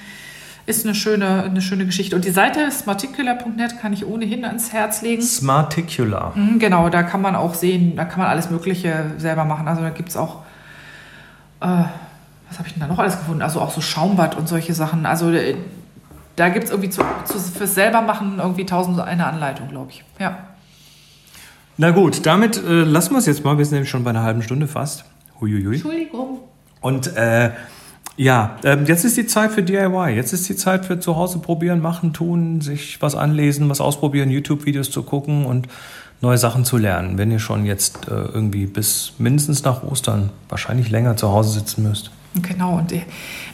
Ist 0.65 0.85
eine 0.85 0.93
schöne, 0.93 1.43
eine 1.43 1.61
schöne 1.61 1.85
Geschichte. 1.85 2.15
Und 2.15 2.25
die 2.25 2.31
Seite 2.31 2.69
smarticular.net 2.71 3.79
kann 3.81 3.91
ich 3.91 4.05
ohnehin 4.05 4.45
ans 4.45 4.71
Herz 4.71 5.01
legen. 5.01 5.21
Smarticular. 5.21 6.33
Mhm, 6.35 6.59
genau, 6.59 6.89
da 6.89 7.03
kann 7.03 7.21
man 7.21 7.35
auch 7.35 7.55
sehen, 7.55 7.95
da 7.95 8.05
kann 8.05 8.19
man 8.19 8.27
alles 8.27 8.49
Mögliche 8.49 9.11
selber 9.17 9.45
machen. 9.45 9.67
Also 9.67 9.81
da 9.81 9.89
gibt 9.89 10.09
es 10.09 10.17
auch, 10.17 10.43
äh, 11.61 11.65
was 12.49 12.57
habe 12.59 12.67
ich 12.67 12.73
denn 12.73 12.81
da 12.81 12.87
noch 12.87 12.99
alles 12.99 13.17
gefunden? 13.17 13.41
Also 13.41 13.61
auch 13.61 13.71
so 13.71 13.81
Schaumbad 13.81 14.37
und 14.37 14.47
solche 14.47 14.73
Sachen. 14.73 15.05
Also 15.05 15.31
äh, 15.31 15.55
da 16.39 16.47
gibt 16.49 16.65
es 16.65 16.71
irgendwie 16.71 16.89
zu, 16.89 17.01
zu, 17.25 17.37
fürs 17.37 17.75
selbermachen 17.75 18.39
irgendwie 18.39 18.65
tausend 18.65 18.99
eine 18.99 19.25
Anleitung, 19.25 19.67
glaube 19.67 19.91
ich. 19.91 20.03
Ja. 20.19 20.37
Na 21.75 21.91
gut, 21.91 22.25
damit 22.25 22.57
äh, 22.57 22.83
lassen 22.83 23.11
wir 23.11 23.19
es 23.19 23.25
jetzt 23.25 23.43
mal. 23.43 23.57
Wir 23.57 23.65
sind 23.65 23.73
nämlich 23.73 23.89
schon 23.89 24.05
bei 24.05 24.11
einer 24.11 24.23
halben 24.23 24.41
Stunde 24.41 24.67
fast. 24.67 25.03
Huiuiui. 25.41 25.75
Entschuldigung. 25.75 26.39
Und 26.79 27.15
äh, 27.17 27.51
ja, 28.15 28.55
äh, 28.63 28.77
jetzt 28.85 29.03
ist 29.03 29.17
die 29.17 29.27
Zeit 29.27 29.51
für 29.51 29.63
DIY. 29.63 30.13
Jetzt 30.15 30.31
ist 30.31 30.47
die 30.47 30.55
Zeit 30.55 30.85
für 30.85 30.99
zu 30.99 31.17
Hause 31.17 31.39
probieren, 31.39 31.81
machen, 31.81 32.13
tun, 32.13 32.61
sich 32.61 33.01
was 33.01 33.15
anlesen, 33.15 33.69
was 33.69 33.81
ausprobieren, 33.81 34.29
YouTube-Videos 34.29 34.91
zu 34.91 35.03
gucken 35.03 35.45
und 35.45 35.67
neue 36.21 36.37
Sachen 36.37 36.63
zu 36.63 36.77
lernen, 36.77 37.17
wenn 37.17 37.31
ihr 37.31 37.39
schon 37.39 37.65
jetzt 37.65 38.07
äh, 38.07 38.11
irgendwie 38.11 38.65
bis 38.65 39.13
mindestens 39.17 39.63
nach 39.63 39.83
Ostern 39.83 40.29
wahrscheinlich 40.47 40.89
länger 40.89 41.17
zu 41.17 41.29
Hause 41.29 41.51
sitzen 41.59 41.83
müsst. 41.83 42.11
Genau, 42.35 42.77
und 42.77 42.93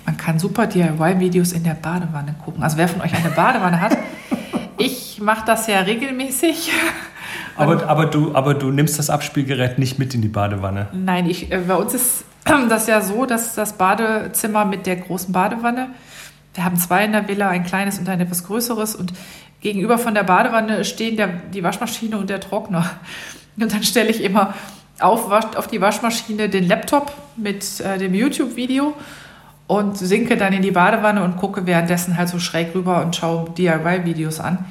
man 0.05 0.17
kann 0.17 0.37
super 0.39 0.67
DIY-Videos 0.67 1.53
in 1.53 1.63
der 1.63 1.75
Badewanne 1.75 2.35
gucken. 2.43 2.63
Also 2.63 2.77
wer 2.77 2.87
von 2.87 3.01
euch 3.01 3.13
eine 3.13 3.29
Badewanne 3.29 3.79
hat, 3.79 3.97
ich 4.77 5.19
mache 5.21 5.45
das 5.45 5.67
ja 5.67 5.79
regelmäßig. 5.79 6.71
Aber, 7.57 7.87
aber, 7.87 8.05
du, 8.07 8.35
aber 8.35 8.53
du 8.53 8.69
nimmst 8.69 8.99
das 8.99 9.09
Abspielgerät 9.09 9.79
nicht 9.79 9.97
mit 9.97 10.13
in 10.13 10.21
die 10.21 10.27
Badewanne. 10.27 10.87
Nein, 10.91 11.29
ich, 11.29 11.53
äh, 11.53 11.59
bei 11.59 11.75
uns 11.75 11.93
ist 11.93 12.25
das 12.69 12.87
ja 12.87 12.99
so, 12.99 13.25
dass 13.25 13.55
das 13.55 13.73
Badezimmer 13.77 14.65
mit 14.65 14.85
der 14.85 14.97
großen 14.97 15.31
Badewanne, 15.31 15.87
wir 16.53 16.65
haben 16.65 16.75
zwei 16.75 17.05
in 17.05 17.13
der 17.13 17.29
Villa, 17.29 17.47
ein 17.47 17.63
kleines 17.63 17.97
und 17.97 18.09
ein 18.09 18.19
etwas 18.19 18.43
größeres 18.43 18.95
und 18.95 19.13
gegenüber 19.61 19.97
von 19.97 20.13
der 20.13 20.23
Badewanne 20.23 20.83
stehen 20.83 21.15
der, 21.15 21.27
die 21.27 21.63
Waschmaschine 21.63 22.17
und 22.17 22.29
der 22.29 22.41
Trockner. 22.41 22.91
Und 23.57 23.73
dann 23.73 23.83
stelle 23.83 24.09
ich 24.09 24.21
immer 24.21 24.53
auf, 24.99 25.31
auf 25.31 25.67
die 25.67 25.81
Waschmaschine 25.81 26.49
den 26.49 26.67
Laptop 26.67 27.11
mit 27.35 27.79
äh, 27.81 27.97
dem 27.97 28.13
YouTube-Video 28.13 28.93
und 29.67 29.97
sinke 29.97 30.37
dann 30.37 30.53
in 30.53 30.61
die 30.61 30.71
Badewanne 30.71 31.23
und 31.23 31.37
gucke 31.37 31.65
währenddessen 31.65 32.17
halt 32.17 32.29
so 32.29 32.39
schräg 32.39 32.73
rüber 32.75 33.01
und 33.03 33.15
schaue 33.15 33.49
DIY-Videos 33.51 34.39
an. 34.39 34.65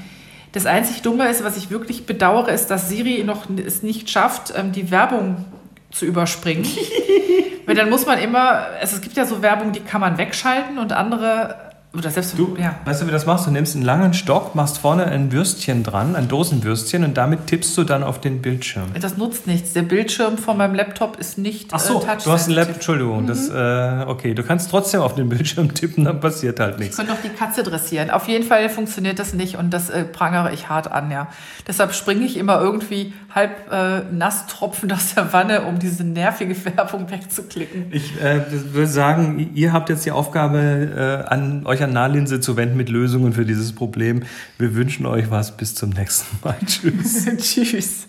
Das 0.52 0.66
einzig 0.66 1.02
Dumme 1.02 1.28
ist, 1.28 1.42
was 1.42 1.56
ich 1.56 1.70
wirklich 1.70 2.06
bedauere, 2.06 2.52
ist, 2.52 2.68
dass 2.68 2.88
Siri 2.88 3.24
noch 3.24 3.46
es 3.50 3.82
nicht 3.82 4.08
schafft, 4.08 4.52
ähm, 4.56 4.72
die 4.72 4.90
Werbung 4.90 5.44
zu 5.90 6.06
überspringen. 6.06 6.64
Weil 7.66 7.74
dann 7.74 7.90
muss 7.90 8.06
man 8.06 8.18
immer, 8.18 8.66
also 8.80 8.96
es 8.96 9.02
gibt 9.02 9.16
ja 9.16 9.24
so 9.24 9.42
Werbung, 9.42 9.72
die 9.72 9.80
kann 9.80 10.00
man 10.00 10.18
wegschalten 10.18 10.78
und 10.78 10.92
andere 10.92 11.56
oder 11.96 12.10
selbst 12.10 12.36
du, 12.36 12.56
ja. 12.58 12.76
Weißt 12.84 13.02
du, 13.02 13.06
wie 13.06 13.12
das 13.12 13.24
machst? 13.24 13.46
Du 13.46 13.50
nimmst 13.50 13.76
einen 13.76 13.84
langen 13.84 14.14
Stock, 14.14 14.54
machst 14.54 14.78
vorne 14.78 15.06
ein 15.06 15.30
Würstchen 15.30 15.84
dran, 15.84 16.16
ein 16.16 16.28
Dosenwürstchen 16.28 17.04
und 17.04 17.16
damit 17.16 17.46
tippst 17.46 17.76
du 17.78 17.84
dann 17.84 18.02
auf 18.02 18.20
den 18.20 18.42
Bildschirm. 18.42 18.86
Das 19.00 19.16
nutzt 19.16 19.46
nichts. 19.46 19.74
Der 19.74 19.82
Bildschirm 19.82 20.36
von 20.36 20.56
meinem 20.56 20.74
Laptop 20.74 21.18
ist 21.18 21.38
nicht 21.38 21.70
Ach 21.72 21.78
so, 21.78 22.02
äh, 22.02 22.16
du 22.22 22.32
hast 22.32 22.46
einen 22.46 22.56
Laptop, 22.56 22.76
Entschuldigung. 22.76 23.22
Mhm. 23.22 23.26
Das, 23.28 23.48
äh, 23.48 24.04
okay, 24.08 24.34
du 24.34 24.42
kannst 24.42 24.70
trotzdem 24.70 25.00
auf 25.02 25.14
den 25.14 25.28
Bildschirm 25.28 25.72
tippen, 25.72 26.04
dann 26.04 26.20
passiert 26.20 26.58
halt 26.58 26.78
nichts. 26.78 26.98
Ich 26.98 27.06
könnte 27.06 27.12
doch 27.12 27.30
die 27.30 27.36
Katze 27.36 27.62
dressieren. 27.62 28.10
Auf 28.10 28.26
jeden 28.26 28.44
Fall 28.44 28.68
funktioniert 28.68 29.18
das 29.18 29.32
nicht 29.32 29.56
und 29.56 29.70
das 29.70 29.90
äh, 29.90 30.04
prangere 30.04 30.52
ich 30.52 30.68
hart 30.68 30.90
an, 30.90 31.10
ja. 31.10 31.28
Deshalb 31.68 31.94
springe 31.94 32.24
ich 32.24 32.36
immer 32.36 32.60
irgendwie 32.60 33.12
halb 33.32 33.70
äh, 33.72 34.00
nass 34.12 34.46
tropfend 34.46 34.92
aus 34.92 35.14
der 35.14 35.32
Wanne, 35.32 35.62
um 35.62 35.78
diese 35.78 36.02
nervige 36.02 36.56
Werbung 36.64 37.10
wegzuklicken. 37.10 37.86
Ich 37.92 38.20
äh, 38.20 38.42
würde 38.72 38.88
sagen, 38.88 39.50
ihr 39.54 39.72
habt 39.72 39.88
jetzt 39.88 40.04
die 40.04 40.10
Aufgabe, 40.10 41.24
äh, 41.28 41.32
an 41.32 41.66
euch 41.66 41.83
an 41.84 41.92
Nahlinse 41.92 42.40
zu 42.40 42.56
wenden 42.56 42.76
mit 42.76 42.88
Lösungen 42.88 43.32
für 43.32 43.44
dieses 43.44 43.72
Problem. 43.72 44.22
Wir 44.58 44.74
wünschen 44.74 45.06
euch 45.06 45.30
was. 45.30 45.56
Bis 45.56 45.74
zum 45.74 45.90
nächsten 45.90 46.36
Mal. 46.42 46.56
Tschüss. 46.66 47.26
Tschüss. 47.38 48.08